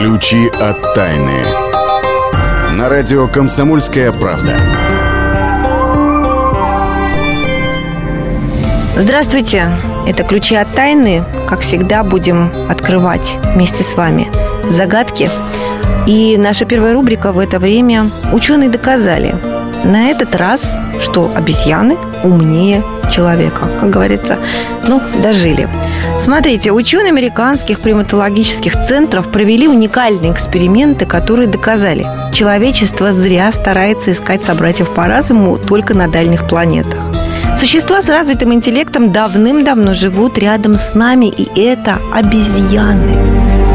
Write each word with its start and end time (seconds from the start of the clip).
Ключи 0.00 0.48
от 0.48 0.94
тайны. 0.94 1.44
На 2.72 2.88
радио 2.88 3.28
«Комсомольская 3.28 4.10
правда». 4.12 4.56
Здравствуйте, 8.96 9.70
это 10.06 10.24
«Ключи 10.24 10.56
от 10.56 10.72
тайны». 10.72 11.22
Как 11.46 11.60
всегда, 11.60 12.02
будем 12.02 12.50
открывать 12.70 13.36
вместе 13.54 13.82
с 13.82 13.92
вами 13.92 14.32
загадки. 14.70 15.28
И 16.06 16.38
наша 16.38 16.64
первая 16.64 16.94
рубрика 16.94 17.30
в 17.32 17.38
это 17.38 17.58
время 17.58 18.06
«Ученые 18.32 18.70
доказали». 18.70 19.34
На 19.84 20.08
этот 20.08 20.34
раз, 20.34 20.78
что 21.02 21.30
обезьяны 21.36 21.98
умнее 22.24 22.82
человека. 23.10 23.68
Как 23.80 23.90
говорится, 23.90 24.38
ну, 24.86 25.00
дожили. 25.22 25.68
Смотрите, 26.18 26.72
ученые 26.72 27.10
американских 27.10 27.80
приматологических 27.80 28.72
центров 28.86 29.28
провели 29.28 29.68
уникальные 29.68 30.32
эксперименты, 30.32 31.06
которые 31.06 31.48
доказали, 31.48 32.06
человечество 32.32 33.12
зря 33.12 33.50
старается 33.52 34.12
искать 34.12 34.42
собратьев 34.42 34.90
по 34.90 35.06
разуму 35.06 35.58
только 35.58 35.94
на 35.94 36.08
дальних 36.08 36.46
планетах. 36.46 37.00
Существа 37.58 38.02
с 38.02 38.08
развитым 38.08 38.54
интеллектом 38.54 39.12
давным-давно 39.12 39.92
живут 39.92 40.38
рядом 40.38 40.74
с 40.74 40.94
нами, 40.94 41.26
и 41.26 41.60
это 41.60 41.98
обезьяны. 42.12 43.14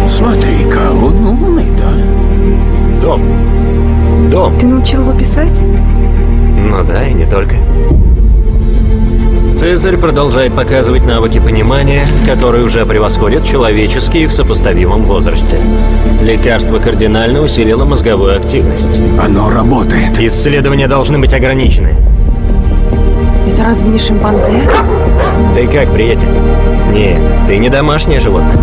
Смотри-ка, 0.10 0.92
он 0.92 1.26
умный, 1.26 1.72
да? 1.72 3.02
Дом. 3.02 4.30
Дом. 4.32 4.58
Ты 4.58 4.66
научил 4.66 5.02
его 5.02 5.14
писать? 5.14 5.60
Ну 5.62 6.84
да, 6.84 7.08
и 7.08 7.14
не 7.14 7.30
только. 7.30 7.58
Цезарь 9.66 9.98
продолжает 9.98 10.56
показывать 10.56 11.06
навыки 11.06 11.40
понимания, 11.40 12.08
которые 12.28 12.64
уже 12.64 12.86
превосходят 12.86 13.44
человеческие 13.44 14.28
в 14.28 14.32
сопоставимом 14.32 15.02
возрасте. 15.02 15.60
Лекарство 16.22 16.78
кардинально 16.78 17.42
усилило 17.42 17.84
мозговую 17.84 18.38
активность. 18.38 19.00
Оно 19.20 19.50
работает. 19.50 20.20
Исследования 20.20 20.88
должны 20.88 21.18
быть 21.18 21.34
ограничены. 21.34 21.96
Это 23.52 23.64
разве 23.64 23.90
не 23.90 23.98
шимпанзе? 23.98 24.70
Ты 25.56 25.66
как, 25.68 25.92
приятель? 25.92 26.30
Нет, 26.94 27.20
ты 27.48 27.58
не 27.58 27.70
домашнее 27.70 28.20
животное. 28.20 28.60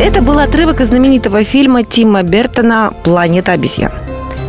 Это 0.00 0.22
был 0.22 0.38
отрывок 0.38 0.80
из 0.80 0.88
знаменитого 0.88 1.44
фильма 1.44 1.82
Тима 1.82 2.22
Бертона 2.22 2.90
«Планета 3.04 3.52
обезьян». 3.52 3.92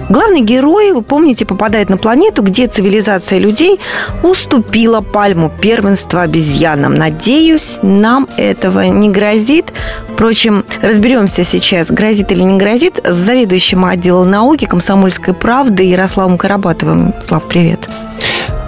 Главный 0.08 0.42
герой, 0.42 0.92
вы 0.92 1.02
помните, 1.02 1.46
попадает 1.46 1.90
на 1.90 1.98
планету, 1.98 2.44
где 2.44 2.68
цивилизация 2.68 3.40
людей 3.40 3.80
уступила 4.22 5.02
пальму 5.02 5.52
первенства 5.62 6.22
обезьянам. 6.22 6.94
Надеюсь, 6.94 7.80
нам 7.82 8.28
этого 8.38 8.82
не 8.82 9.10
грозит. 9.10 9.74
Впрочем, 10.10 10.64
разберемся 10.82 11.44
сейчас, 11.44 11.90
грозит 11.90 12.32
или 12.32 12.44
не 12.44 12.58
грозит, 12.58 13.00
с 13.04 13.16
заведующим 13.16 13.84
отделом 13.84 14.30
науки 14.30 14.66
комсомольской 14.66 15.34
правды 15.34 15.84
Ярославом 15.84 16.38
Карабатовым. 16.38 17.14
Слав, 17.28 17.44
привет. 17.48 17.80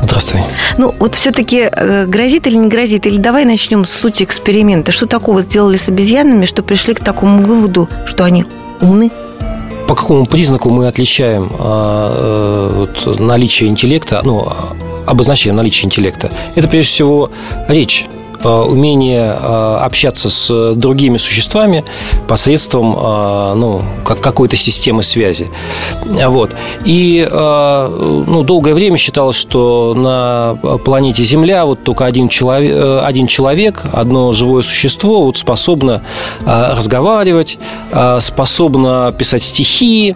Здравствуй. 0.01 0.41
Ну, 0.77 0.95
вот 0.97 1.15
все-таки 1.15 1.69
э, 1.71 2.05
грозит 2.07 2.47
или 2.47 2.55
не 2.55 2.67
грозит? 2.67 3.05
Или 3.05 3.17
давай 3.17 3.45
начнем 3.45 3.85
с 3.85 3.91
сути 3.91 4.23
эксперимента. 4.23 4.91
Что 4.91 5.05
такого 5.05 5.41
сделали 5.41 5.77
с 5.77 5.87
обезьянами, 5.87 6.45
что 6.45 6.63
пришли 6.63 6.93
к 6.93 7.03
такому 7.03 7.43
выводу, 7.43 7.87
что 8.05 8.23
они 8.23 8.45
умны? 8.81 9.11
По 9.87 9.95
какому 9.95 10.25
признаку 10.25 10.69
мы 10.69 10.87
отличаем 10.87 11.49
а, 11.59 12.69
э, 12.73 12.75
вот, 12.75 13.19
наличие 13.19 13.69
интеллекта, 13.69 14.21
ну, 14.23 14.47
обозначаем 15.05 15.55
наличие 15.55 15.85
интеллекта? 15.85 16.29
Это 16.55 16.67
прежде 16.67 16.91
всего 16.91 17.31
речь 17.69 18.05
умение 18.43 19.35
э, 19.39 19.77
общаться 19.81 20.29
с 20.29 20.73
другими 20.75 21.17
существами 21.17 21.83
посредством 22.27 22.95
э, 22.97 23.53
ну, 23.55 23.81
как 24.05 24.21
какой-то 24.21 24.55
системы 24.55 25.03
связи. 25.03 25.49
Вот. 26.05 26.51
И 26.85 27.27
ну, 27.29 28.43
долгое 28.43 28.73
время 28.73 28.97
считалось, 28.97 29.35
что 29.35 29.93
на 29.95 30.77
планете 30.83 31.23
Земля 31.23 31.65
вот 31.65 31.83
только 31.83 32.05
один 32.05 32.29
человек, 32.29 33.03
один 33.03 33.27
человек 33.27 33.81
одно 33.91 34.33
живое 34.33 34.61
существо 34.61 35.23
вот 35.23 35.37
способно 35.37 36.03
разговаривать, 36.45 37.57
способно 38.19 39.13
писать 39.17 39.43
стихи, 39.43 40.15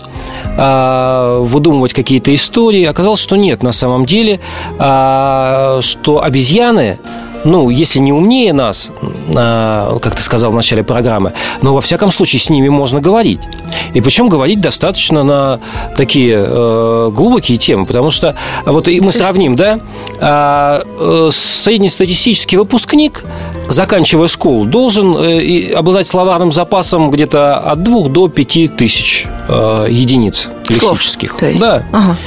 выдумывать 0.56 1.94
какие-то 1.94 2.34
истории. 2.34 2.86
Оказалось, 2.86 3.20
что 3.20 3.36
нет 3.36 3.64
на 3.64 3.72
самом 3.72 4.06
деле, 4.06 4.40
что 4.78 6.22
обезьяны 6.24 7.00
ну, 7.44 7.70
если 7.70 8.00
не 8.00 8.14
умнее 8.14 8.54
нас, 8.54 8.92
а, 9.36 9.98
как 10.00 10.16
ты 10.16 10.22
сказал 10.22 10.52
в 10.52 10.56
начале 10.56 10.84
программы, 10.84 11.34
но 11.62 11.74
во 11.74 11.82
всяком 11.82 12.12
случае 12.12 12.42
с 12.42 12.50
ними 12.50 12.70
можно 12.70 13.02
говорить. 13.02 13.40
И 13.94 14.02
причем 14.02 14.30
говорить 14.30 14.62
достаточно 14.62 15.24
на 15.24 15.60
такие 15.96 16.36
э, 16.38 17.10
глубокие 17.14 17.58
темы, 17.58 17.86
потому 17.86 18.12
что 18.12 18.36
вот 18.66 18.88
и 18.88 19.00
мы 19.00 19.12
сравним, 19.12 19.56
да, 19.56 19.80
а, 20.20 20.84
э, 21.00 21.30
среднестатистический 21.32 22.58
выпускник, 22.58 23.24
заканчивая 23.68 24.28
школу, 24.28 24.66
должен 24.66 25.16
э, 25.18 25.74
обладать 25.74 26.08
словарным 26.08 26.52
запасом 26.52 27.12
где-то 27.12 27.58
от 27.58 27.84
двух 27.84 28.10
до 28.10 28.28
пяти 28.28 28.68
тысяч 28.68 29.28
единиц 29.50 30.48
лексических. 30.70 31.36
Да. 31.60 31.84
Ага. 31.92 32.18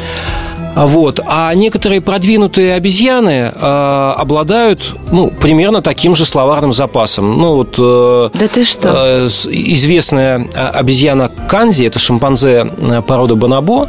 Вот. 0.75 1.21
А 1.27 1.55
некоторые 1.55 2.01
продвинутые 2.01 2.75
обезьяны 2.75 3.53
э, 3.55 4.15
обладают 4.19 4.97
ну, 5.13 5.31
примерно 5.31 5.83
таким 5.83 6.15
же 6.15 6.25
словарным 6.25 6.73
запасом. 6.73 7.39
Ну, 7.39 7.55
вот, 7.55 7.77
э, 7.79 8.31
да 8.35 8.49
ты 8.49 8.65
что? 8.65 8.93
Э, 8.95 9.27
известная 9.27 10.49
обезьяна 10.55 11.31
Канзи, 11.49 11.85
это 11.85 11.99
шимпанзе 11.99 12.71
э, 12.77 13.03
породы 13.03 13.35
Бонобо, 13.37 13.89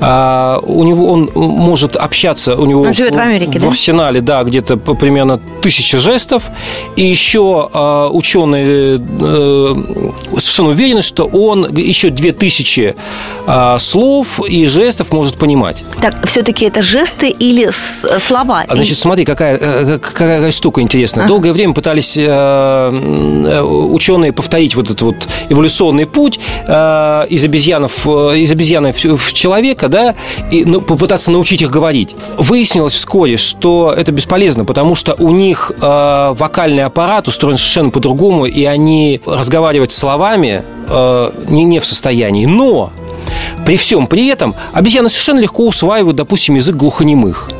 а, 0.00 0.58
у 0.62 0.84
него 0.84 1.10
он 1.10 1.30
может 1.34 1.96
общаться, 1.96 2.56
у 2.56 2.66
него 2.66 2.82
он 2.82 2.94
живет 2.94 3.14
в, 3.14 3.18
в 3.18 3.20
Америке, 3.20 3.58
в 3.58 3.62
да? 3.62 3.68
арсенале, 3.68 4.20
да, 4.20 4.42
где-то 4.42 4.76
примерно 4.76 5.40
тысяча 5.62 5.98
жестов, 5.98 6.44
и 6.96 7.04
еще 7.04 7.68
а, 7.72 8.08
ученые 8.08 9.00
э, 9.20 9.74
совершенно 10.32 10.70
уверены, 10.70 11.02
что 11.02 11.24
он 11.24 11.74
еще 11.74 12.10
две 12.10 12.32
тысячи 12.32 12.94
а, 13.46 13.78
слов 13.78 14.40
и 14.46 14.66
жестов 14.66 15.12
может 15.12 15.36
понимать. 15.36 15.82
Так, 16.00 16.26
все-таки 16.26 16.66
это 16.66 16.82
жесты 16.82 17.28
или 17.28 17.70
слова? 18.18 18.64
А, 18.68 18.74
значит, 18.74 18.98
смотри, 18.98 19.24
какая, 19.24 19.56
э, 19.56 19.98
какая, 19.98 20.52
штука 20.52 20.80
интересная. 20.80 21.24
Ага. 21.24 21.28
Долгое 21.28 21.52
время 21.52 21.74
пытались 21.74 22.16
э, 22.16 23.60
ученые 23.62 24.32
повторить 24.32 24.74
вот 24.74 24.86
этот 24.86 25.02
вот 25.02 25.28
эволюционный 25.48 26.06
путь 26.06 26.38
из 26.64 27.44
обезьянов, 27.44 28.06
из 28.06 28.50
обезьяны 28.50 28.92
в 28.92 29.32
человека 29.32 29.63
человека, 29.64 29.88
да, 29.88 30.14
и 30.50 30.64
ну, 30.64 30.80
попытаться 30.80 31.30
научить 31.30 31.62
их 31.62 31.70
говорить. 31.70 32.14
Выяснилось 32.38 32.92
вскоре, 32.94 33.36
что 33.36 33.94
это 33.96 34.12
бесполезно, 34.12 34.64
потому 34.64 34.94
что 34.94 35.14
у 35.18 35.30
них 35.30 35.72
э, 35.80 36.34
вокальный 36.38 36.84
аппарат 36.84 37.28
устроен 37.28 37.56
совершенно 37.56 37.90
по-другому, 37.90 38.44
и 38.44 38.64
они 38.64 39.20
разговаривать 39.26 39.92
словами 39.92 40.62
э, 40.88 41.30
не, 41.48 41.64
не 41.64 41.80
в 41.80 41.86
состоянии. 41.86 42.46
Но 42.46 42.90
при 43.64 43.76
всем 43.76 44.06
при 44.06 44.28
этом 44.28 44.54
обезьяны 44.72 45.08
совершенно 45.08 45.40
легко 45.40 45.66
усваивают, 45.66 46.16
допустим, 46.16 46.56
язык 46.56 46.76
глухонемых. 46.76 47.50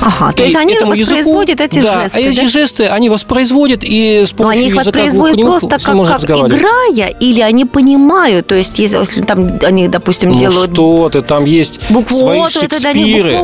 Ага, 0.00 0.32
то 0.32 0.44
есть 0.44 0.54
они 0.54 0.74
этому 0.74 0.92
воспроизводят 0.92 1.60
языку, 1.60 1.76
эти 1.76 1.82
да, 1.82 2.02
жесты, 2.02 2.18
а 2.18 2.20
эти 2.20 2.40
да? 2.40 2.48
жесты 2.48 2.86
они 2.86 3.10
воспроизводят 3.10 3.80
и 3.82 4.24
с 4.24 4.32
помощью 4.32 4.44
Но 4.44 4.48
они 4.48 4.68
их 4.68 4.76
воспроизводят 4.76 5.40
просто 5.40 5.68
как, 5.68 6.20
как 6.26 6.30
играя, 6.30 7.08
или 7.08 7.40
они 7.40 7.64
понимают, 7.64 8.46
то 8.46 8.54
есть 8.54 8.78
если, 8.78 9.22
там 9.22 9.48
они, 9.62 9.88
допустим, 9.88 10.30
ну 10.30 10.38
делают... 10.38 10.72
что 10.72 11.08
ты, 11.10 11.22
там 11.22 11.44
есть 11.44 11.80
букву 11.90 12.16
свои 12.16 12.38
О, 12.38 12.48
Шекспиры, 12.48 13.40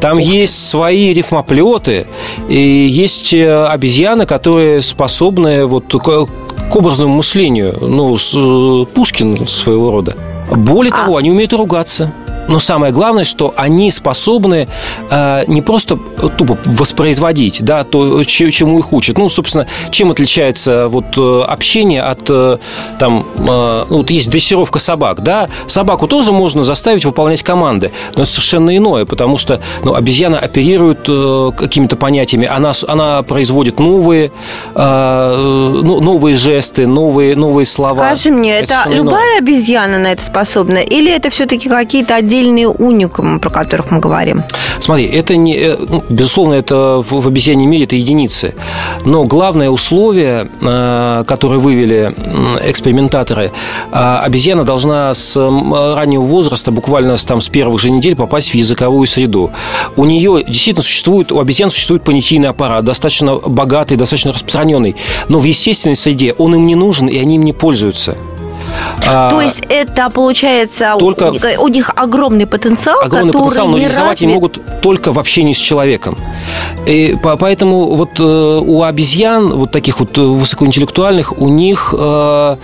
там 0.00 0.18
Ух. 0.18 0.24
есть 0.24 0.68
свои 0.68 1.14
рифмоплеты, 1.14 2.06
и 2.48 2.58
есть 2.58 3.32
э, 3.32 3.66
обезьяны, 3.66 4.26
которые 4.26 4.82
способны 4.82 5.64
вот 5.64 5.86
к, 5.86 6.28
образному 6.76 7.14
мышлению, 7.14 7.76
ну, 7.80 8.16
с, 8.16 8.32
э, 8.34 8.84
Пушкин 8.94 9.46
своего 9.48 9.90
рода. 9.90 10.16
Более 10.50 10.92
а... 10.92 11.04
того, 11.04 11.16
они 11.16 11.30
умеют 11.30 11.52
ругаться. 11.52 12.12
Но 12.48 12.58
самое 12.58 12.92
главное, 12.92 13.24
что 13.24 13.54
они 13.56 13.90
способны 13.90 14.68
э, 15.10 15.44
не 15.46 15.62
просто 15.62 15.98
тупо 16.36 16.58
воспроизводить 16.64 17.62
да, 17.62 17.84
то, 17.84 18.22
чему 18.24 18.78
их 18.78 18.92
учат. 18.92 19.18
Ну, 19.18 19.28
собственно, 19.28 19.66
чем 19.90 20.10
отличается 20.10 20.88
вот, 20.88 21.16
э, 21.16 21.42
общение 21.46 22.02
от 22.02 22.28
э, 22.28 22.58
там, 22.98 23.26
э, 23.38 23.84
ну, 23.88 23.96
вот 23.98 24.10
есть 24.10 24.30
дрессировка 24.30 24.78
собак, 24.78 25.22
да? 25.22 25.48
Собаку 25.66 26.06
тоже 26.06 26.32
можно 26.32 26.64
заставить 26.64 27.04
выполнять 27.04 27.42
команды, 27.42 27.90
но 28.14 28.22
это 28.22 28.30
совершенно 28.30 28.76
иное, 28.76 29.04
потому 29.04 29.38
что 29.38 29.60
ну, 29.82 29.94
обезьяна 29.94 30.38
оперирует 30.38 31.06
э, 31.08 31.50
какими-то 31.56 31.96
понятиями, 31.96 32.46
она, 32.46 32.72
она 32.86 33.22
производит 33.22 33.78
новые, 33.80 34.32
э, 34.74 35.36
ну, 35.82 36.00
новые 36.00 36.36
жесты, 36.36 36.86
новые, 36.86 37.36
новые 37.36 37.66
слова. 37.66 38.14
Скажи 38.14 38.30
мне, 38.30 38.58
это, 38.58 38.84
это 38.86 38.90
любая 38.90 39.38
иное. 39.38 39.38
обезьяна 39.38 39.98
на 39.98 40.12
это 40.12 40.24
способна, 40.24 40.78
или 40.78 41.10
это 41.10 41.30
все-таки 41.30 41.68
какие-то 41.68 42.14
отдельные 42.14 42.33
отдельные 42.34 42.68
уникумы, 42.68 43.38
про 43.38 43.50
которых 43.50 43.90
мы 43.90 44.00
говорим? 44.00 44.42
Смотри, 44.80 45.06
это 45.06 45.36
не, 45.36 45.56
э, 45.56 45.76
ну, 45.88 46.02
безусловно, 46.08 46.54
это 46.54 47.02
в, 47.08 47.26
обезьяньем 47.26 47.70
мире 47.70 47.84
это 47.84 47.96
единицы. 47.96 48.54
Но 49.04 49.24
главное 49.24 49.70
условие, 49.70 50.48
э, 50.60 51.24
которое 51.26 51.58
вывели 51.58 52.14
экспериментаторы, 52.66 53.52
э, 53.92 54.18
обезьяна 54.22 54.64
должна 54.64 55.14
с 55.14 55.36
раннего 55.36 56.22
возраста, 56.22 56.70
буквально 56.70 57.16
там, 57.16 57.40
с 57.40 57.48
первых 57.48 57.80
же 57.80 57.90
недель, 57.90 58.16
попасть 58.16 58.50
в 58.50 58.54
языковую 58.54 59.06
среду. 59.06 59.50
У 59.96 60.04
нее 60.04 60.42
действительно 60.46 60.82
существует, 60.82 61.32
у 61.32 61.40
обезьян 61.40 61.70
существует 61.70 62.02
понятийный 62.02 62.48
аппарат, 62.48 62.84
достаточно 62.84 63.36
богатый, 63.36 63.96
достаточно 63.96 64.32
распространенный. 64.32 64.96
Но 65.28 65.38
в 65.38 65.44
естественной 65.44 65.96
среде 65.96 66.34
он 66.38 66.54
им 66.54 66.66
не 66.66 66.74
нужен, 66.74 67.06
и 67.06 67.18
они 67.18 67.36
им 67.36 67.44
не 67.44 67.52
пользуются. 67.52 68.16
А, 69.06 69.30
То 69.30 69.40
есть 69.40 69.62
это 69.68 70.10
получается 70.10 70.94
только 70.98 71.32
у, 71.58 71.68
них 71.68 71.90
огромный 71.94 72.46
потенциал, 72.46 73.00
огромный 73.02 73.32
который 73.32 73.44
потенциал, 73.44 73.68
но 73.68 73.78
реализовать 73.78 74.10
развит... 74.10 74.26
они 74.26 74.34
могут 74.34 74.80
только 74.80 75.12
в 75.12 75.18
общении 75.18 75.52
с 75.52 75.58
человеком. 75.58 76.16
И 76.86 77.16
поэтому 77.22 77.94
вот 77.96 78.18
э, 78.18 78.22
у 78.22 78.82
обезьян 78.82 79.52
вот 79.52 79.70
таких 79.70 80.00
вот 80.00 80.16
высокоинтеллектуальных 80.16 81.38
у 81.38 81.48
них 81.48 81.94
э, 81.96 82.56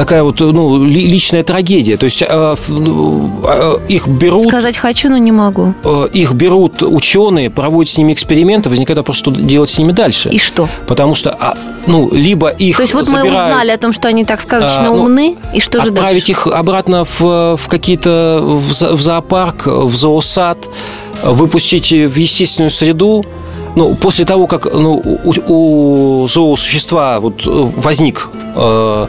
такая 0.00 0.22
вот 0.22 0.40
ну, 0.40 0.82
личная 0.82 1.42
трагедия. 1.42 1.98
То 1.98 2.04
есть 2.04 2.22
э, 2.22 2.56
ну, 2.68 3.30
э, 3.46 3.74
их 3.88 4.08
берут... 4.08 4.48
Сказать 4.48 4.78
хочу, 4.78 5.10
но 5.10 5.18
не 5.18 5.30
могу. 5.30 5.74
Э, 5.84 6.08
их 6.10 6.32
берут 6.32 6.82
ученые, 6.82 7.50
проводят 7.50 7.92
с 7.92 7.98
ними 7.98 8.14
эксперименты, 8.14 8.70
возникает 8.70 8.96
вопрос, 8.96 9.18
что 9.18 9.30
делать 9.30 9.68
с 9.68 9.78
ними 9.78 9.92
дальше. 9.92 10.30
И 10.30 10.38
что? 10.38 10.70
Потому 10.86 11.14
что, 11.14 11.36
а, 11.38 11.54
ну, 11.86 12.08
либо 12.14 12.48
их 12.48 12.78
То 12.78 12.82
есть 12.82 12.94
вот 12.94 13.04
забирают, 13.04 13.34
мы 13.34 13.44
узнали 13.50 13.70
о 13.72 13.76
том, 13.76 13.92
что 13.92 14.08
они 14.08 14.24
так 14.24 14.40
сказочно 14.40 14.88
а, 14.88 14.90
ну, 14.90 15.02
умны, 15.02 15.36
и 15.52 15.60
что 15.60 15.82
же 15.82 15.90
Отправить 15.90 16.26
дальше? 16.26 16.32
их 16.32 16.46
обратно 16.46 17.04
в, 17.04 17.58
в 17.58 17.68
какие-то... 17.68 18.40
в 18.42 19.02
зоопарк, 19.02 19.66
в 19.66 19.94
зоосад, 19.94 20.66
выпустить 21.22 21.92
в 21.92 22.16
естественную 22.16 22.70
среду, 22.70 23.22
ну, 23.76 23.94
после 23.96 24.24
того, 24.24 24.46
как 24.46 24.64
ну, 24.72 24.94
у, 25.24 26.22
у 26.22 26.26
зоосущества 26.26 27.20
вот 27.20 27.42
возник 27.44 28.30
э, 28.56 29.06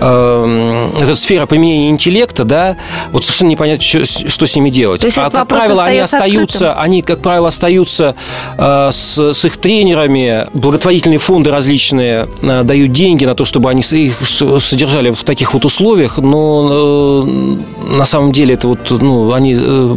э, 0.00 0.90
эта 1.00 1.16
сфера 1.16 1.46
применения 1.46 1.90
интеллекта, 1.90 2.44
да, 2.44 2.76
вот 3.12 3.24
совершенно 3.24 3.50
непонятно, 3.50 3.82
что, 3.82 4.06
что 4.06 4.46
с 4.46 4.54
ними 4.54 4.70
делать. 4.70 5.00
То 5.00 5.06
есть 5.06 5.18
а 5.18 5.30
как 5.30 5.48
правило, 5.48 5.84
они 5.84 5.98
остаются, 5.98 6.70
открытым. 6.70 6.84
они, 6.84 7.02
как 7.02 7.20
правило, 7.20 7.48
остаются 7.48 8.14
э, 8.58 8.88
с, 8.90 9.18
с 9.18 9.44
их 9.44 9.56
тренерами, 9.56 10.46
благотворительные 10.52 11.18
фонды 11.18 11.50
различные 11.50 12.28
э, 12.42 12.62
дают 12.62 12.92
деньги 12.92 13.24
на 13.24 13.34
то, 13.34 13.44
чтобы 13.44 13.70
они 13.70 13.82
их 13.82 14.16
содержали 14.20 15.10
в 15.10 15.24
таких 15.24 15.54
вот 15.54 15.64
условиях, 15.64 16.18
но 16.18 17.24
э, 17.26 17.96
на 17.96 18.04
самом 18.04 18.32
деле 18.32 18.54
это 18.54 18.68
вот, 18.68 18.90
ну, 18.90 19.32
они, 19.32 19.56
э, 19.58 19.96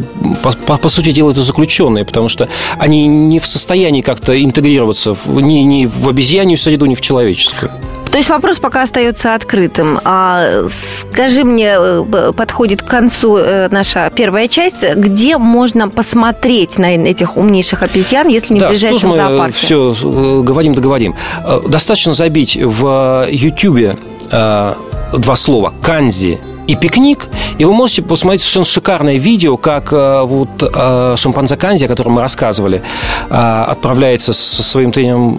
по, 0.65 0.77
по, 0.77 0.89
сути 0.89 1.11
дела, 1.11 1.31
это 1.31 1.41
заключенные, 1.41 2.05
потому 2.05 2.29
что 2.29 2.49
они 2.77 3.07
не 3.07 3.39
в 3.39 3.47
состоянии 3.47 4.01
как-то 4.01 4.41
интегрироваться 4.41 5.15
ни, 5.25 5.59
ни 5.59 5.85
в 5.85 6.07
обезьянью 6.07 6.57
среду, 6.57 6.85
ни 6.85 6.95
в 6.95 7.01
человеческую. 7.01 7.71
То 8.11 8.17
есть 8.17 8.29
вопрос 8.29 8.59
пока 8.59 8.81
остается 8.83 9.35
открытым. 9.35 9.99
А 10.03 10.65
скажи 11.11 11.43
мне, 11.43 11.75
э, 11.77 12.33
подходит 12.35 12.81
к 12.81 12.87
концу 12.87 13.37
э, 13.37 13.67
наша 13.69 14.11
первая 14.15 14.47
часть, 14.47 14.83
где 14.95 15.37
можно 15.37 15.89
посмотреть 15.89 16.77
на 16.77 16.95
этих 16.95 17.37
умнейших 17.37 17.83
обезьян, 17.83 18.27
если 18.27 18.55
не 18.55 18.59
да, 18.59 18.67
в 18.67 18.69
ближайшем 18.69 19.09
мы 19.09 19.17
зоопарке? 19.17 19.57
все 19.57 19.93
э, 19.93 20.41
говорим, 20.41 20.73
договорим. 20.73 21.15
Достаточно 21.67 22.13
забить 22.13 22.57
в 22.61 23.27
Ютьюбе 23.29 23.97
два 24.31 25.35
слова 25.35 25.73
«канзи» 25.81 26.39
и 26.69 26.75
пикник, 26.75 27.27
и 27.57 27.65
вы 27.65 27.73
можете 27.73 28.03
посмотреть 28.03 28.41
совершенно 28.41 28.65
шикарное 28.65 29.15
видео, 29.17 29.57
как 29.57 29.91
э, 29.91 30.21
вот 30.23 30.49
э, 30.61 31.15
шимпанзе 31.17 31.57
Канзи, 31.57 31.85
о 31.85 31.87
котором 31.87 32.13
мы 32.13 32.21
рассказывали, 32.21 32.83
э, 33.29 33.63
отправляется 33.67 34.33
со 34.33 34.61
своим 34.61 34.91
тренером 34.91 35.37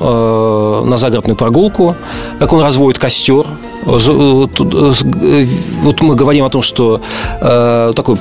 на 0.90 0.96
загородную 0.96 1.36
прогулку, 1.36 1.94
как 2.40 2.52
он 2.52 2.62
разводит 2.62 2.98
костер, 2.98 3.46
вот 3.82 4.60
мы 6.02 6.14
говорим 6.14 6.44
о 6.44 6.50
том, 6.50 6.62
что 6.62 7.00
э, 7.40 7.92
такое 7.94 8.18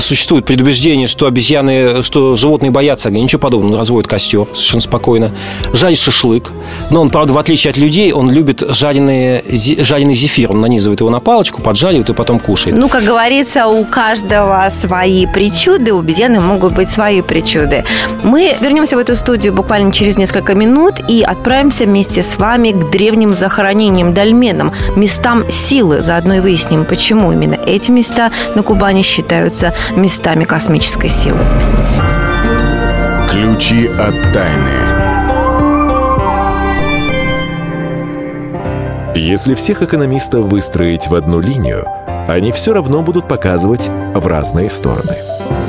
существует 0.00 0.44
предубеждение, 0.44 1.06
что 1.06 1.26
обезьяны, 1.26 2.02
что 2.02 2.36
животные 2.36 2.70
боятся 2.70 3.08
огня. 3.08 3.22
Ничего 3.22 3.40
подобного. 3.40 3.74
Он 3.74 3.78
разводит 3.78 4.08
костер 4.08 4.46
совершенно 4.54 4.80
спокойно. 4.80 5.32
Жарит 5.72 5.98
шашлык. 5.98 6.50
Но 6.90 7.02
он, 7.02 7.10
правда, 7.10 7.34
в 7.34 7.38
отличие 7.38 7.70
от 7.70 7.76
людей, 7.76 8.12
он 8.12 8.30
любит 8.30 8.62
жареные, 8.68 9.42
жареный 9.80 10.14
зефир. 10.14 10.52
Он 10.52 10.60
нанизывает 10.60 11.00
его 11.00 11.10
на 11.10 11.20
палочку, 11.20 11.60
поджаривает 11.60 12.10
и 12.10 12.14
потом 12.14 12.40
кушает. 12.40 12.76
Ну, 12.76 12.88
как 12.88 13.04
говорится, 13.04 13.66
у 13.66 13.84
каждого 13.84 14.70
свои 14.80 15.26
причуды, 15.26 15.92
у 15.92 16.00
обезьяны 16.00 16.40
могут 16.40 16.74
быть 16.74 16.90
свои 16.90 17.22
причуды. 17.22 17.84
Мы 18.24 18.56
вернемся 18.60 18.96
в 18.96 18.98
эту 18.98 19.16
студию 19.16 19.52
буквально 19.52 19.92
через 19.92 20.16
несколько 20.16 20.54
минут 20.54 20.94
и 21.08 21.22
отправимся 21.22 21.84
вместе 21.84 22.22
с 22.22 22.38
вами 22.38 22.72
к 22.72 22.90
древним 22.90 23.34
захоронениям 23.34 24.14
дольменам– 24.14 24.72
местам 24.94 25.50
силы. 25.50 26.00
Заодно 26.00 26.34
и 26.34 26.40
выясним, 26.40 26.84
почему 26.84 27.32
именно 27.32 27.54
эти 27.54 27.90
места 27.90 28.30
на 28.54 28.62
Кубани 28.62 29.02
считаются 29.02 29.74
местами 29.96 30.44
космической 30.44 31.08
силы. 31.08 31.38
Ключи 33.30 33.86
от 33.86 34.14
тайны. 34.32 34.96
Если 39.14 39.54
всех 39.54 39.82
экономистов 39.82 40.44
выстроить 40.44 41.08
в 41.08 41.14
одну 41.14 41.40
линию, 41.40 41.86
они 42.28 42.52
все 42.52 42.74
равно 42.74 43.02
будут 43.02 43.26
показывать 43.26 43.88
в 44.14 44.26
разные 44.26 44.68
стороны. 44.68 45.16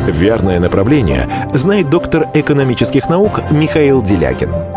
Верное 0.07 0.59
направление 0.59 1.27
знает 1.53 1.89
доктор 1.89 2.27
экономических 2.33 3.09
наук 3.09 3.41
Михаил 3.51 4.01
Делягин– 4.01 4.51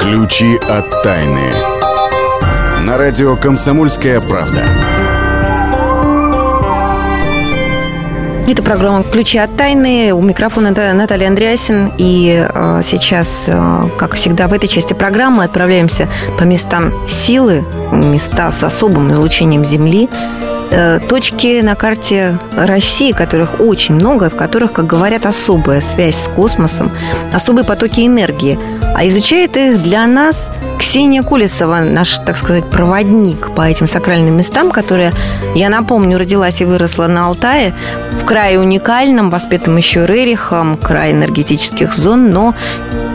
Ключи 0.00 0.56
от 0.56 1.02
тайны. 1.02 1.52
На 2.86 2.96
радио 2.96 3.36
«Комсомольская 3.36 4.18
правда». 4.22 4.64
Это 8.48 8.62
программа 8.62 9.04
«Ключи 9.04 9.36
от 9.36 9.54
тайны». 9.58 10.12
У 10.14 10.22
микрофона 10.22 10.70
Наталья 10.70 11.28
Андреасин. 11.28 11.92
И 11.98 12.48
э, 12.48 12.80
сейчас, 12.82 13.44
э, 13.46 13.82
как 13.98 14.14
всегда, 14.14 14.48
в 14.48 14.54
этой 14.54 14.68
части 14.68 14.94
программы 14.94 15.44
отправляемся 15.44 16.08
по 16.38 16.44
местам 16.44 16.94
силы, 17.06 17.62
места 17.92 18.50
с 18.52 18.64
особым 18.64 19.12
излучением 19.12 19.66
Земли, 19.66 20.08
э, 20.70 20.98
точки 21.10 21.60
на 21.60 21.74
карте 21.74 22.38
России, 22.56 23.12
которых 23.12 23.60
очень 23.60 23.96
много, 23.96 24.30
в 24.30 24.36
которых, 24.36 24.72
как 24.72 24.86
говорят, 24.86 25.26
особая 25.26 25.82
связь 25.82 26.16
с 26.16 26.28
космосом, 26.28 26.90
особые 27.34 27.66
потоки 27.66 28.00
энергии– 28.06 28.58
а 28.94 29.06
изучает 29.06 29.56
их 29.56 29.82
для 29.82 30.06
нас 30.06 30.50
Ксения 30.78 31.22
Кулесова, 31.22 31.80
наш, 31.80 32.18
так 32.18 32.38
сказать, 32.38 32.64
проводник 32.68 33.54
по 33.54 33.62
этим 33.62 33.86
сакральным 33.86 34.36
местам, 34.36 34.70
которая, 34.70 35.12
я 35.54 35.68
напомню, 35.68 36.18
родилась 36.18 36.60
и 36.60 36.64
выросла 36.64 37.06
на 37.06 37.26
Алтае, 37.26 37.74
в 38.12 38.24
крае 38.24 38.58
уникальном, 38.58 39.30
воспетом 39.30 39.76
еще 39.76 40.06
Рерихом, 40.06 40.76
край 40.76 41.12
энергетических 41.12 41.94
зон, 41.94 42.30
но 42.30 42.54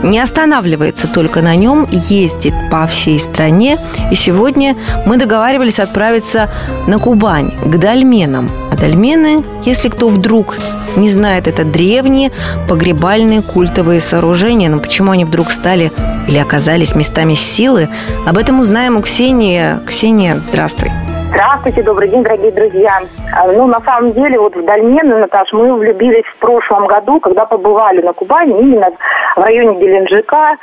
не 0.02 0.20
останавливается 0.20 1.08
только 1.08 1.42
на 1.42 1.54
нем, 1.56 1.86
ездит 1.90 2.54
по 2.70 2.86
всей 2.86 3.18
стране. 3.18 3.76
И 4.10 4.14
сегодня 4.14 4.76
мы 5.04 5.16
договаривались 5.16 5.78
отправиться 5.78 6.48
на 6.86 6.98
Кубань, 6.98 7.50
к 7.64 7.78
дольменам. 7.78 8.48
А 8.70 8.76
дольмены, 8.76 9.44
если 9.64 9.88
кто 9.88 10.08
вдруг 10.08 10.56
не 10.96 11.10
знает, 11.10 11.46
это 11.48 11.64
древние 11.64 12.32
погребальные 12.68 13.42
культовые 13.42 14.00
сооружения. 14.00 14.68
Но 14.68 14.78
почему 14.78 15.12
они 15.12 15.24
вдруг 15.24 15.50
стали 15.50 15.92
или 16.28 16.38
оказались 16.38 16.94
местами 16.94 17.34
силы, 17.34 17.88
об 18.26 18.38
этом 18.38 18.60
узнаем 18.60 18.96
у 18.96 19.02
Ксении. 19.02 19.84
Ксения, 19.86 20.42
здравствуй. 20.48 20.90
Здравствуйте, 21.36 21.82
добрый 21.82 22.08
день, 22.08 22.22
дорогие 22.22 22.50
друзья. 22.50 22.98
А, 23.34 23.46
ну, 23.46 23.66
на 23.66 23.78
самом 23.80 24.10
деле, 24.12 24.38
вот 24.38 24.56
в 24.56 24.64
Дальмены, 24.64 25.18
Наташ, 25.18 25.52
мы 25.52 25.74
влюбились 25.76 26.24
в 26.24 26.36
прошлом 26.38 26.86
году, 26.86 27.20
когда 27.20 27.44
побывали 27.44 28.00
на 28.00 28.14
Кубани, 28.14 28.58
именно 28.58 28.88
в 29.36 29.40
районе 29.40 29.78
Геленджика 29.78 30.56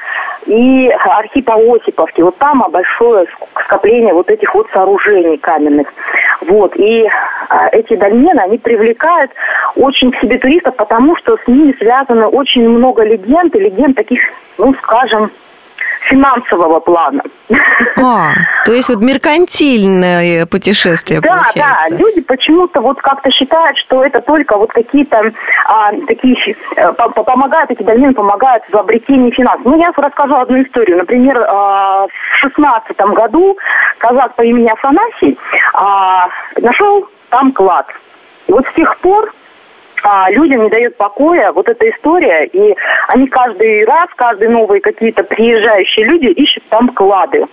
и 0.47 0.89
Архипа 0.89 1.53
Осиповки. 1.53 2.21
Вот 2.21 2.37
там 2.37 2.65
большое 2.71 3.27
скопление 3.63 4.15
вот 4.15 4.31
этих 4.31 4.55
вот 4.55 4.67
сооружений 4.73 5.37
каменных. 5.37 5.93
Вот, 6.41 6.75
и 6.75 7.07
а, 7.49 7.67
эти 7.71 7.95
дольмены, 7.95 8.39
они 8.39 8.57
привлекают 8.57 9.29
очень 9.75 10.11
к 10.11 10.17
себе 10.21 10.39
туристов, 10.39 10.75
потому 10.75 11.15
что 11.17 11.37
с 11.37 11.47
ними 11.47 11.75
связано 11.77 12.29
очень 12.29 12.67
много 12.67 13.03
легенд, 13.03 13.55
и 13.55 13.59
легенд 13.59 13.95
таких, 13.95 14.21
ну, 14.57 14.73
скажем, 14.73 15.29
финансового 16.09 16.79
плана. 16.79 17.21
А, 17.97 18.31
то 18.65 18.73
есть 18.73 18.89
вот 18.89 19.01
меркантильное 19.01 20.45
путешествие 20.45 21.21
Да, 21.21 21.29
получается. 21.29 21.61
да, 21.89 21.95
люди 21.95 22.21
почему-то 22.21 22.81
вот 22.81 23.01
как-то 23.01 23.29
считают, 23.31 23.77
что 23.77 24.03
это 24.03 24.21
только 24.21 24.57
вот 24.57 24.71
какие-то 24.71 25.31
а, 25.65 25.91
такие, 26.07 26.55
по- 26.97 27.09
помогают, 27.23 27.71
эти 27.71 27.83
дольмены 27.83 28.13
помогают 28.13 28.63
в 28.69 28.75
обретении 28.77 29.31
финансов. 29.31 29.65
Ну, 29.65 29.77
я 29.79 29.91
расскажу 29.95 30.35
одну 30.35 30.61
историю. 30.63 30.97
Например, 30.97 31.45
а, 31.47 32.07
в 32.07 32.37
шестнадцатом 32.41 33.13
году 33.13 33.57
казак 33.97 34.35
по 34.35 34.41
имени 34.41 34.67
Афанасий 34.69 35.37
а, 35.73 36.27
нашел 36.61 37.07
там 37.29 37.51
клад. 37.51 37.87
И 38.47 38.51
вот 38.51 38.65
с 38.67 38.73
тех 38.73 38.97
пор 38.97 39.33
а, 40.03 40.29
людям 40.29 40.63
не 40.63 40.69
дает 40.69 40.97
покоя 40.97 41.51
вот 41.51 41.69
эта 41.69 41.89
история, 41.89 42.45
и 42.45 42.75
они 43.07 43.27
каждый 43.27 43.85
раз, 43.85 44.09
каждый 44.15 44.49
новые 44.49 44.81
какие-то 44.81 45.23
приезжающие 45.23 46.05
люди 46.05 46.25
ищут 46.25 46.63
там 46.69 46.89
клады. 46.89 47.45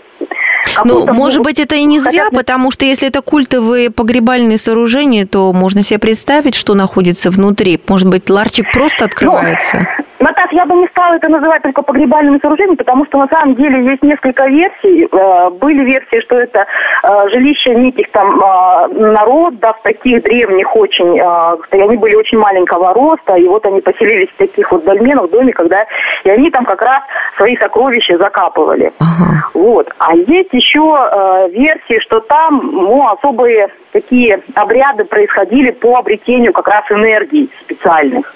Ну, 0.85 1.13
может 1.13 1.43
быть, 1.43 1.59
это 1.61 1.75
и 1.75 1.85
не 1.85 1.99
зря, 2.01 2.25
хотят- 2.25 2.35
потому 2.39 2.71
что 2.71 2.85
если 2.85 3.09
это 3.09 3.23
культовые 3.23 3.91
погребальные 3.91 4.59
сооружения, 4.59 5.27
то 5.27 5.53
можно 5.53 5.83
себе 5.83 5.99
представить, 5.99 6.55
что 6.55 6.75
находится 6.75 7.31
внутри. 7.31 7.81
Может 7.89 8.09
быть, 8.09 8.29
ларчик 8.31 8.67
просто 8.73 9.05
открывается? 9.07 9.87
Ну, 10.21 10.27
Наташ, 10.27 10.53
я 10.53 10.67
бы 10.67 10.75
не 10.75 10.87
стала 10.89 11.15
это 11.15 11.29
называть 11.29 11.63
только 11.63 11.83
погребальными 11.83 12.39
сооружениями, 12.41 12.77
потому 12.77 13.07
что 13.07 13.19
на 13.19 13.27
самом 13.29 13.55
деле 13.55 13.85
есть 13.91 14.03
несколько 14.03 14.47
версий. 14.47 15.09
Э, 15.11 15.51
Были 15.51 15.83
версии, 15.85 16.21
что 16.21 16.37
это 16.37 16.67
э, 17.03 17.29
жилища 17.31 17.71
неких 17.71 18.11
там 18.11 18.39
э, 18.41 18.89
народов, 19.01 19.77
таких 19.83 20.23
древних 20.23 20.77
очень, 20.77 21.17
и 21.17 21.81
они 21.81 21.97
были 21.97 22.15
очень 22.17 22.39
маленького 22.39 22.93
роста, 22.95 23.35
и 23.37 23.47
вот 23.49 23.65
они 23.67 23.81
поселились 23.81 24.29
в 24.29 24.37
таких 24.37 24.71
вот 24.73 24.85
дольменах, 24.85 25.27
в 25.27 25.31
доме, 25.31 25.53
когда 25.53 25.87
и 26.25 26.31
они 26.31 26.51
там 26.51 26.65
как 26.65 26.83
раз 26.83 27.03
свои 27.37 27.57
сокровища 27.57 28.19
закапывали. 28.19 28.93
Ага. 28.99 29.49
Вот. 29.55 29.89
А 29.99 30.15
есть 30.15 30.53
еще 30.53 30.70
э, 30.79 31.49
версии, 31.51 32.01
что 32.01 32.21
там 32.21 32.71
ну, 32.73 33.07
особые 33.09 33.69
такие 33.93 34.41
обряды 34.55 35.05
происходили 35.05 35.71
по 35.71 35.97
обретению 35.97 36.53
как 36.53 36.69
раз 36.69 36.85
энергий 36.91 37.51
специальных. 37.63 38.33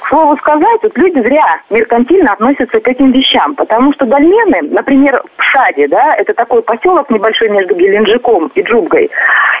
К 0.00 0.08
слову 0.08 0.36
сказать, 0.38 0.80
вот 0.82 0.96
люди 0.96 1.20
зря 1.20 1.60
меркантильно 1.70 2.32
относятся 2.32 2.80
к 2.80 2.88
этим 2.88 3.12
вещам, 3.12 3.54
потому 3.54 3.92
что 3.92 4.06
дольмены, 4.06 4.62
например, 4.62 5.22
в 5.36 5.42
Шаде, 5.42 5.86
да, 5.88 6.14
это 6.16 6.32
такой 6.34 6.62
поселок 6.62 7.10
небольшой 7.10 7.50
между 7.50 7.74
Геленджиком 7.74 8.50
и 8.54 8.62
Джубгой, 8.62 9.10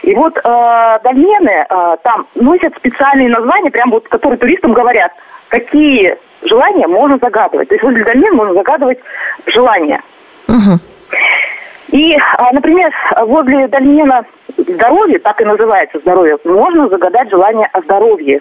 и 0.02 0.14
вот 0.14 0.36
э, 0.36 0.98
дольмены 1.04 1.66
э, 1.68 1.96
там 2.02 2.26
носят 2.34 2.74
специальные 2.76 3.28
названия, 3.28 3.70
прям 3.70 3.90
вот, 3.90 4.08
которые 4.08 4.38
туристам 4.38 4.72
говорят, 4.72 5.12
какие 5.48 6.16
желания 6.42 6.86
можно 6.86 7.18
загадывать. 7.18 7.68
То 7.68 7.74
есть 7.74 7.84
возле 7.84 8.04
дольмен 8.04 8.34
можно 8.34 8.54
загадывать 8.54 8.98
желания. 9.46 10.00
Мгм. 10.46 10.80
И, 11.90 12.14
а, 12.36 12.52
например, 12.52 12.90
возле 13.22 13.66
дольмена 13.68 14.24
здоровья, 14.56 15.18
так 15.20 15.40
и 15.40 15.44
называется 15.44 15.98
здоровье, 15.98 16.38
можно 16.44 16.88
загадать 16.88 17.30
желание 17.30 17.68
о 17.72 17.80
здоровье. 17.80 18.40